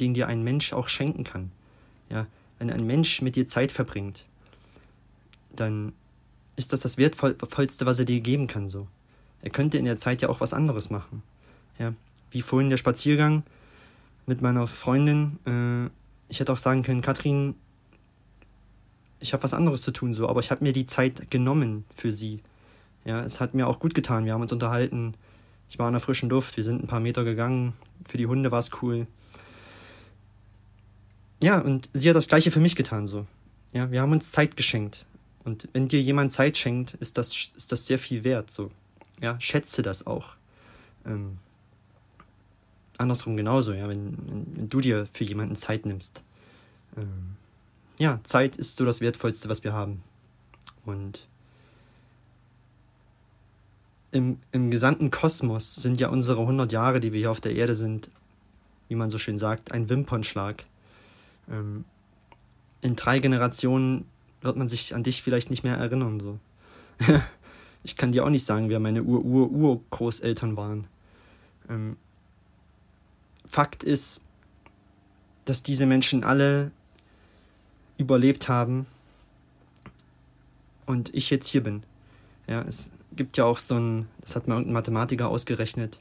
den 0.00 0.14
dir 0.14 0.26
ein 0.26 0.42
Mensch 0.42 0.72
auch 0.72 0.88
schenken 0.88 1.24
kann. 1.24 1.50
Ja, 2.10 2.26
wenn 2.58 2.70
ein 2.70 2.86
Mensch 2.86 3.22
mit 3.22 3.36
dir 3.36 3.48
Zeit 3.48 3.72
verbringt, 3.72 4.24
dann 5.54 5.92
ist 6.56 6.72
das 6.72 6.80
das 6.80 6.98
Wertvollste, 6.98 7.86
was 7.86 7.98
er 7.98 8.04
dir 8.04 8.20
geben 8.20 8.46
kann, 8.46 8.68
so. 8.68 8.86
Er 9.42 9.50
könnte 9.50 9.78
in 9.78 9.84
der 9.84 9.98
Zeit 9.98 10.22
ja 10.22 10.28
auch 10.28 10.40
was 10.40 10.54
anderes 10.54 10.90
machen. 10.90 11.22
Ja, 11.78 11.92
wie 12.30 12.42
vorhin 12.42 12.70
der 12.70 12.76
Spaziergang 12.76 13.42
mit 14.26 14.40
meiner 14.42 14.66
Freundin. 14.66 15.38
Äh, 15.44 15.90
ich 16.28 16.40
hätte 16.40 16.52
auch 16.52 16.58
sagen 16.58 16.82
können, 16.82 17.02
Katrin, 17.02 17.54
ich 19.20 19.32
habe 19.32 19.42
was 19.42 19.54
anderes 19.54 19.82
zu 19.82 19.90
tun, 19.90 20.14
so, 20.14 20.28
aber 20.28 20.40
ich 20.40 20.50
habe 20.50 20.64
mir 20.64 20.72
die 20.72 20.86
Zeit 20.86 21.30
genommen 21.30 21.84
für 21.94 22.12
sie. 22.12 22.40
Ja, 23.04 23.22
es 23.22 23.40
hat 23.40 23.54
mir 23.54 23.68
auch 23.68 23.80
gut 23.80 23.94
getan. 23.94 24.24
Wir 24.24 24.32
haben 24.32 24.42
uns 24.42 24.52
unterhalten. 24.52 25.14
Ich 25.68 25.78
war 25.78 25.88
in 25.88 25.94
der 25.94 26.00
frischen 26.00 26.28
Luft. 26.28 26.56
Wir 26.56 26.64
sind 26.64 26.82
ein 26.82 26.86
paar 26.86 27.00
Meter 27.00 27.24
gegangen. 27.24 27.74
Für 28.06 28.18
die 28.18 28.26
Hunde 28.26 28.50
war 28.50 28.58
es 28.58 28.70
cool. 28.82 29.06
Ja, 31.42 31.58
und 31.58 31.90
sie 31.92 32.08
hat 32.08 32.16
das 32.16 32.28
Gleiche 32.28 32.50
für 32.50 32.60
mich 32.60 32.76
getan, 32.76 33.06
so. 33.06 33.26
Ja, 33.72 33.90
wir 33.90 34.00
haben 34.00 34.12
uns 34.12 34.30
Zeit 34.30 34.56
geschenkt. 34.56 35.06
Und 35.44 35.68
wenn 35.72 35.88
dir 35.88 36.00
jemand 36.00 36.32
Zeit 36.32 36.56
schenkt, 36.56 36.94
ist 36.94 37.18
das, 37.18 37.50
ist 37.56 37.72
das 37.72 37.86
sehr 37.86 37.98
viel 37.98 38.24
wert. 38.24 38.50
So. 38.50 38.70
Ja, 39.20 39.38
schätze 39.40 39.82
das 39.82 40.06
auch. 40.06 40.36
Ähm, 41.04 41.38
andersrum 42.98 43.36
genauso, 43.36 43.72
ja, 43.72 43.88
wenn, 43.88 44.16
wenn, 44.56 44.68
du 44.68 44.80
dir 44.80 45.06
für 45.12 45.24
jemanden 45.24 45.56
Zeit 45.56 45.86
nimmst. 45.86 46.22
Ähm, 46.96 47.36
ja, 47.98 48.20
Zeit 48.24 48.56
ist 48.56 48.76
so 48.76 48.84
das 48.84 49.00
Wertvollste, 49.00 49.48
was 49.48 49.64
wir 49.64 49.72
haben. 49.72 50.02
Und 50.84 51.26
im, 54.12 54.38
im 54.52 54.70
gesamten 54.70 55.10
Kosmos 55.10 55.74
sind 55.74 56.00
ja 56.00 56.08
unsere 56.08 56.40
100 56.40 56.70
Jahre, 56.72 57.00
die 57.00 57.12
wir 57.12 57.20
hier 57.20 57.30
auf 57.30 57.40
der 57.40 57.54
Erde 57.54 57.74
sind, 57.74 58.08
wie 58.88 58.94
man 58.94 59.10
so 59.10 59.18
schön 59.18 59.38
sagt, 59.38 59.72
ein 59.72 59.88
Wimpernschlag. 59.88 60.62
Ähm, 61.50 61.84
in 62.80 62.96
drei 62.96 63.18
Generationen 63.18 64.06
wird 64.40 64.56
man 64.56 64.68
sich 64.68 64.94
an 64.94 65.02
dich 65.02 65.22
vielleicht 65.22 65.50
nicht 65.50 65.64
mehr 65.64 65.76
erinnern. 65.76 66.20
So. 66.20 66.38
ich 67.82 67.96
kann 67.96 68.12
dir 68.12 68.24
auch 68.24 68.30
nicht 68.30 68.44
sagen, 68.44 68.68
wer 68.68 68.78
meine 68.78 69.02
Ur-Ur-Urgroßeltern 69.02 70.56
waren. 70.56 70.86
Ähm, 71.68 71.96
Fakt 73.54 73.84
ist, 73.84 74.20
dass 75.44 75.62
diese 75.62 75.86
Menschen 75.86 76.24
alle 76.24 76.72
überlebt 77.98 78.48
haben 78.48 78.86
und 80.86 81.14
ich 81.14 81.30
jetzt 81.30 81.46
hier 81.46 81.62
bin. 81.62 81.84
Ja, 82.48 82.62
es 82.62 82.90
gibt 83.12 83.36
ja 83.36 83.44
auch 83.44 83.60
so 83.60 83.78
ein, 83.78 84.08
das 84.22 84.34
hat 84.34 84.48
mir 84.48 84.54
irgendein 84.54 84.72
Mathematiker 84.72 85.28
ausgerechnet, 85.28 85.98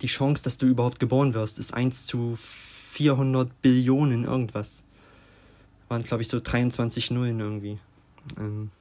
die 0.00 0.08
Chance, 0.08 0.42
dass 0.42 0.58
du 0.58 0.66
überhaupt 0.66 0.98
geboren 0.98 1.34
wirst, 1.34 1.60
ist 1.60 1.72
1 1.72 2.06
zu 2.06 2.34
400 2.34 3.62
Billionen 3.62 4.24
irgendwas. 4.24 4.82
Waren, 5.88 6.02
glaube 6.02 6.22
ich, 6.22 6.28
so 6.28 6.40
23 6.40 7.12
Nullen 7.12 7.38
irgendwie. 7.38 7.78
Ähm, 8.38 8.72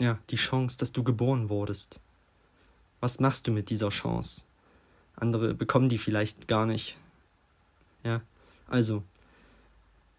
ja, 0.00 0.18
die 0.30 0.36
Chance, 0.36 0.78
dass 0.78 0.92
du 0.92 1.04
geboren 1.04 1.50
wurdest. 1.50 2.00
Was 3.00 3.20
machst 3.20 3.46
du 3.48 3.52
mit 3.52 3.68
dieser 3.68 3.90
Chance? 3.90 4.44
Andere 5.14 5.52
bekommen 5.52 5.90
die 5.90 5.98
vielleicht 5.98 6.48
gar 6.48 6.64
nicht. 6.64 6.96
Ja, 8.04 8.22
also, 8.68 9.02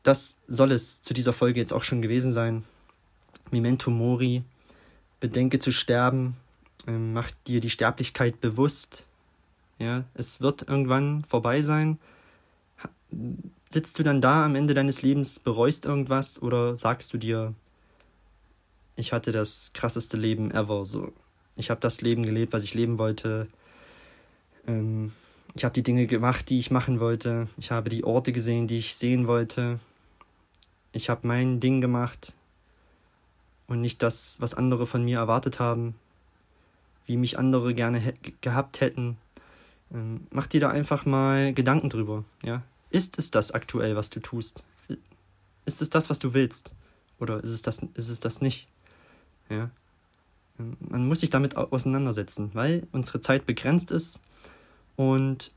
das 0.03 0.35
soll 0.47 0.71
es 0.71 1.01
zu 1.01 1.13
dieser 1.13 1.33
Folge 1.33 1.59
jetzt 1.59 1.73
auch 1.73 1.83
schon 1.83 2.01
gewesen 2.01 2.33
sein. 2.33 2.63
Memento 3.51 3.91
Mori, 3.91 4.43
bedenke 5.19 5.59
zu 5.59 5.71
sterben, 5.71 6.35
ähm, 6.87 7.13
mach 7.13 7.31
dir 7.47 7.61
die 7.61 7.69
Sterblichkeit 7.69 8.41
bewusst. 8.41 9.07
Ja, 9.79 10.03
es 10.13 10.41
wird 10.41 10.67
irgendwann 10.67 11.23
vorbei 11.27 11.61
sein. 11.61 11.99
Sitzt 13.69 13.97
du 13.97 14.03
dann 14.03 14.21
da 14.21 14.45
am 14.45 14.55
Ende 14.55 14.73
deines 14.73 15.01
Lebens, 15.01 15.39
bereust 15.39 15.85
irgendwas 15.85 16.41
oder 16.41 16.77
sagst 16.77 17.13
du 17.13 17.17
dir, 17.17 17.53
ich 18.95 19.13
hatte 19.13 19.31
das 19.31 19.71
krasseste 19.73 20.17
Leben 20.17 20.51
ever, 20.51 20.85
so. 20.85 21.11
Ich 21.55 21.69
habe 21.69 21.79
das 21.81 22.01
Leben 22.01 22.23
gelebt, 22.23 22.53
was 22.53 22.63
ich 22.63 22.73
leben 22.73 22.97
wollte. 22.97 23.47
Ähm, 24.67 25.11
ich 25.55 25.63
habe 25.63 25.73
die 25.73 25.83
Dinge 25.83 26.07
gemacht, 26.07 26.49
die 26.49 26.59
ich 26.59 26.71
machen 26.71 26.99
wollte. 26.99 27.47
Ich 27.57 27.71
habe 27.71 27.89
die 27.89 28.03
Orte 28.03 28.33
gesehen, 28.33 28.67
die 28.67 28.79
ich 28.79 28.95
sehen 28.95 29.27
wollte. 29.27 29.79
Ich 30.91 31.09
habe 31.09 31.27
mein 31.27 31.59
Ding 31.59 31.81
gemacht 31.81 32.33
und 33.67 33.81
nicht 33.81 34.01
das, 34.01 34.37
was 34.39 34.53
andere 34.53 34.85
von 34.87 35.03
mir 35.03 35.19
erwartet 35.19 35.59
haben, 35.59 35.95
wie 37.05 37.17
mich 37.17 37.37
andere 37.37 37.73
gerne 37.73 38.13
gehabt 38.41 38.81
hätten. 38.81 39.17
Ähm, 39.91 40.27
mach 40.31 40.47
dir 40.47 40.61
da 40.61 40.69
einfach 40.69 41.05
mal 41.05 41.53
Gedanken 41.53 41.89
drüber, 41.89 42.23
ja? 42.43 42.63
Ist 42.89 43.17
es 43.17 43.31
das 43.31 43.51
aktuell, 43.51 43.95
was 43.95 44.11
du 44.11 44.19
tust? 44.19 44.63
Ist 45.65 45.81
es 45.81 45.89
das, 45.89 46.09
was 46.09 46.19
du 46.19 46.33
willst? 46.33 46.71
Oder 47.19 47.43
ist 47.43 47.49
es 47.49 47.63
das, 47.63 47.79
ist 47.95 48.09
es 48.09 48.19
das 48.19 48.41
nicht? 48.41 48.67
Ja? 49.49 49.71
Ähm, 50.59 50.77
man 50.79 51.07
muss 51.07 51.21
sich 51.21 51.31
damit 51.31 51.55
auseinandersetzen, 51.57 52.51
weil 52.53 52.87
unsere 52.91 53.21
Zeit 53.21 53.45
begrenzt 53.45 53.89
ist 53.89 54.21
und 54.95 55.51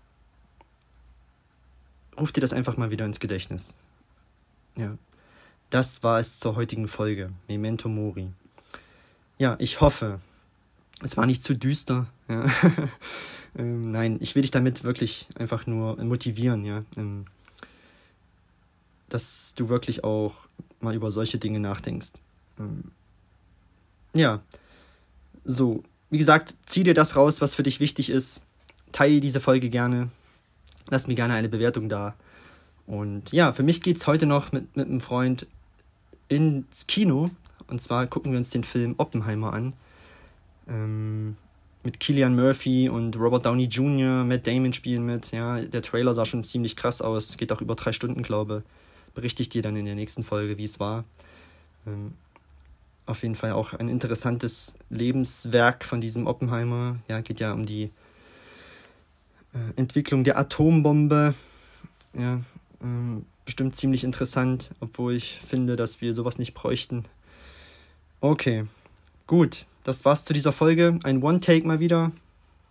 ruf 2.19 2.33
dir 2.33 2.41
das 2.41 2.53
einfach 2.53 2.77
mal 2.77 2.91
wieder 2.91 3.05
ins 3.05 3.21
Gedächtnis. 3.21 3.79
Ja. 4.77 4.97
Das 5.71 6.03
war 6.03 6.21
es 6.21 6.39
zur 6.39 6.57
heutigen 6.57 6.89
Folge. 6.89 7.33
Memento 7.49 7.89
Mori. 7.89 8.31
Ja, 9.39 9.57
ich 9.59 9.81
hoffe, 9.81 10.21
es 11.03 11.17
war 11.17 11.27
nicht 11.27 11.45
zu 11.45 11.55
düster. 11.55 12.07
Ja. 12.29 12.47
ähm, 13.59 13.91
nein, 13.91 14.19
ich 14.21 14.35
will 14.35 14.43
dich 14.43 14.51
damit 14.51 14.85
wirklich 14.85 15.29
einfach 15.39 15.67
nur 15.67 16.03
motivieren, 16.03 16.65
ja. 16.65 16.85
Ähm, 16.97 17.27
dass 19.09 19.55
du 19.55 19.69
wirklich 19.69 20.05
auch 20.05 20.35
mal 20.81 20.95
über 20.95 21.11
solche 21.11 21.39
Dinge 21.39 21.61
nachdenkst. 21.61 22.13
Ähm, 22.59 22.93
ja. 24.15 24.41
So, 25.45 25.83
wie 26.11 26.19
gesagt, 26.19 26.55
zieh 26.67 26.83
dir 26.83 26.95
das 26.95 27.17
raus, 27.17 27.41
was 27.41 27.55
für 27.55 27.63
dich 27.63 27.81
wichtig 27.81 28.11
ist 28.11 28.46
teile 28.97 29.21
diese 29.21 29.41
Folge 29.41 29.69
gerne. 29.69 30.09
Lass 30.89 31.07
mir 31.07 31.15
gerne 31.15 31.35
eine 31.35 31.51
Bewertung 31.51 31.91
da. 31.91 32.15
Und 32.87 33.31
ja, 33.31 33.53
für 33.53 33.63
mich 33.63 33.83
geht 33.83 33.99
es 33.99 34.07
heute 34.07 34.25
noch 34.25 34.53
mit, 34.53 34.75
mit 34.75 34.87
einem 34.87 35.03
Freund 35.03 35.47
ins 36.29 36.87
Kino. 36.87 37.31
Und 37.67 37.83
zwar 37.83 38.07
gucken 38.07 38.33
wir 38.33 38.39
uns 38.39 38.49
den 38.49 38.65
Film 38.65 38.95
Oppenheimer 38.97 39.53
an. 39.53 39.75
Ähm, 40.67 41.37
mit 41.83 42.01
Killian 42.01 42.35
Murphy 42.35 42.89
und 42.89 43.17
Robert 43.17 43.45
Downey 43.45 43.65
Jr., 43.65 44.25
Matt 44.25 44.47
Damon 44.47 44.73
spielen 44.73 45.05
mit. 45.05 45.31
Ja, 45.31 45.61
der 45.61 45.83
Trailer 45.83 46.15
sah 46.15 46.25
schon 46.25 46.43
ziemlich 46.43 46.75
krass 46.75 47.03
aus. 47.03 47.37
Geht 47.37 47.53
auch 47.53 47.61
über 47.61 47.75
drei 47.75 47.93
Stunden, 47.93 48.23
glaube 48.23 48.63
Berichte 49.15 49.43
ich 49.43 49.49
dir 49.49 49.63
dann 49.63 49.77
in 49.77 49.85
der 49.87 49.95
nächsten 49.95 50.25
Folge, 50.25 50.57
wie 50.59 50.65
es 50.65 50.81
war. 50.81 51.05
Ähm, 51.87 52.15
auf 53.05 53.23
jeden 53.23 53.35
Fall 53.35 53.53
auch 53.53 53.75
ein 53.75 53.89
interessantes 53.89 54.75
Lebenswerk 54.89 55.85
von 55.85 56.01
diesem 56.01 56.27
Oppenheimer. 56.27 56.97
Ja, 57.09 57.21
geht 57.21 57.41
ja 57.41 57.53
um 57.53 57.67
die 57.67 57.91
Entwicklung 59.77 60.25
der 60.25 60.39
Atombombe. 60.39 61.35
Ja, 62.15 62.41
ähm, 62.83 63.27
bestimmt 63.45 63.77
ziemlich 63.77 64.05
interessant, 64.05 64.71
obwohl 64.81 65.15
ich 65.15 65.41
finde, 65.47 65.77
dass 65.77 66.01
wir 66.01 66.15
sowas 66.15 66.39
nicht 66.39 66.55
bräuchten. 66.55 67.05
Okay, 68.21 68.65
gut. 69.27 69.67
Das 69.85 70.05
war's 70.05 70.25
zu 70.25 70.33
dieser 70.33 70.51
Folge. 70.51 70.99
Ein 71.05 71.23
One-Take 71.23 71.65
mal 71.67 71.79
wieder. 71.79 72.11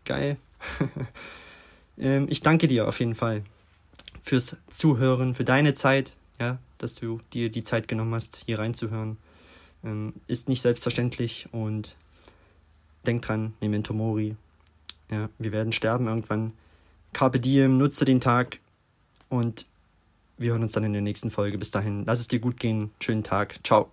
Geil. 0.03 0.37
ähm, 1.97 2.27
ich 2.29 2.41
danke 2.41 2.67
dir 2.67 2.87
auf 2.89 2.99
jeden 2.99 3.15
Fall 3.15 3.43
fürs 4.21 4.57
Zuhören, 4.69 5.33
für 5.33 5.45
deine 5.45 5.75
Zeit, 5.75 6.15
ja, 6.39 6.57
dass 6.77 6.95
du 6.95 7.21
dir 7.31 7.49
die 7.49 7.63
Zeit 7.63 7.87
genommen 7.87 8.13
hast, 8.13 8.43
hier 8.45 8.59
reinzuhören. 8.59 9.17
Ähm, 9.83 10.13
ist 10.27 10.49
nicht 10.49 10.61
selbstverständlich 10.61 11.47
und 11.53 11.95
denk 13.05 13.21
dran, 13.21 13.53
Memento 13.61 13.93
Mori. 13.93 14.35
Ja, 15.09 15.29
wir 15.37 15.51
werden 15.53 15.71
sterben 15.71 16.07
irgendwann. 16.07 16.51
Carpe 17.15 17.39
diem, 17.39 17.77
nutze 17.77 18.03
den 18.03 18.19
Tag 18.19 18.59
und 19.29 19.65
wir 20.37 20.51
hören 20.51 20.63
uns 20.63 20.73
dann 20.73 20.83
in 20.83 20.91
der 20.91 21.01
nächsten 21.01 21.31
Folge. 21.31 21.57
Bis 21.57 21.71
dahin, 21.71 22.03
lass 22.05 22.19
es 22.19 22.27
dir 22.27 22.39
gut 22.39 22.59
gehen. 22.59 22.91
Schönen 22.99 23.23
Tag. 23.23 23.55
Ciao. 23.63 23.89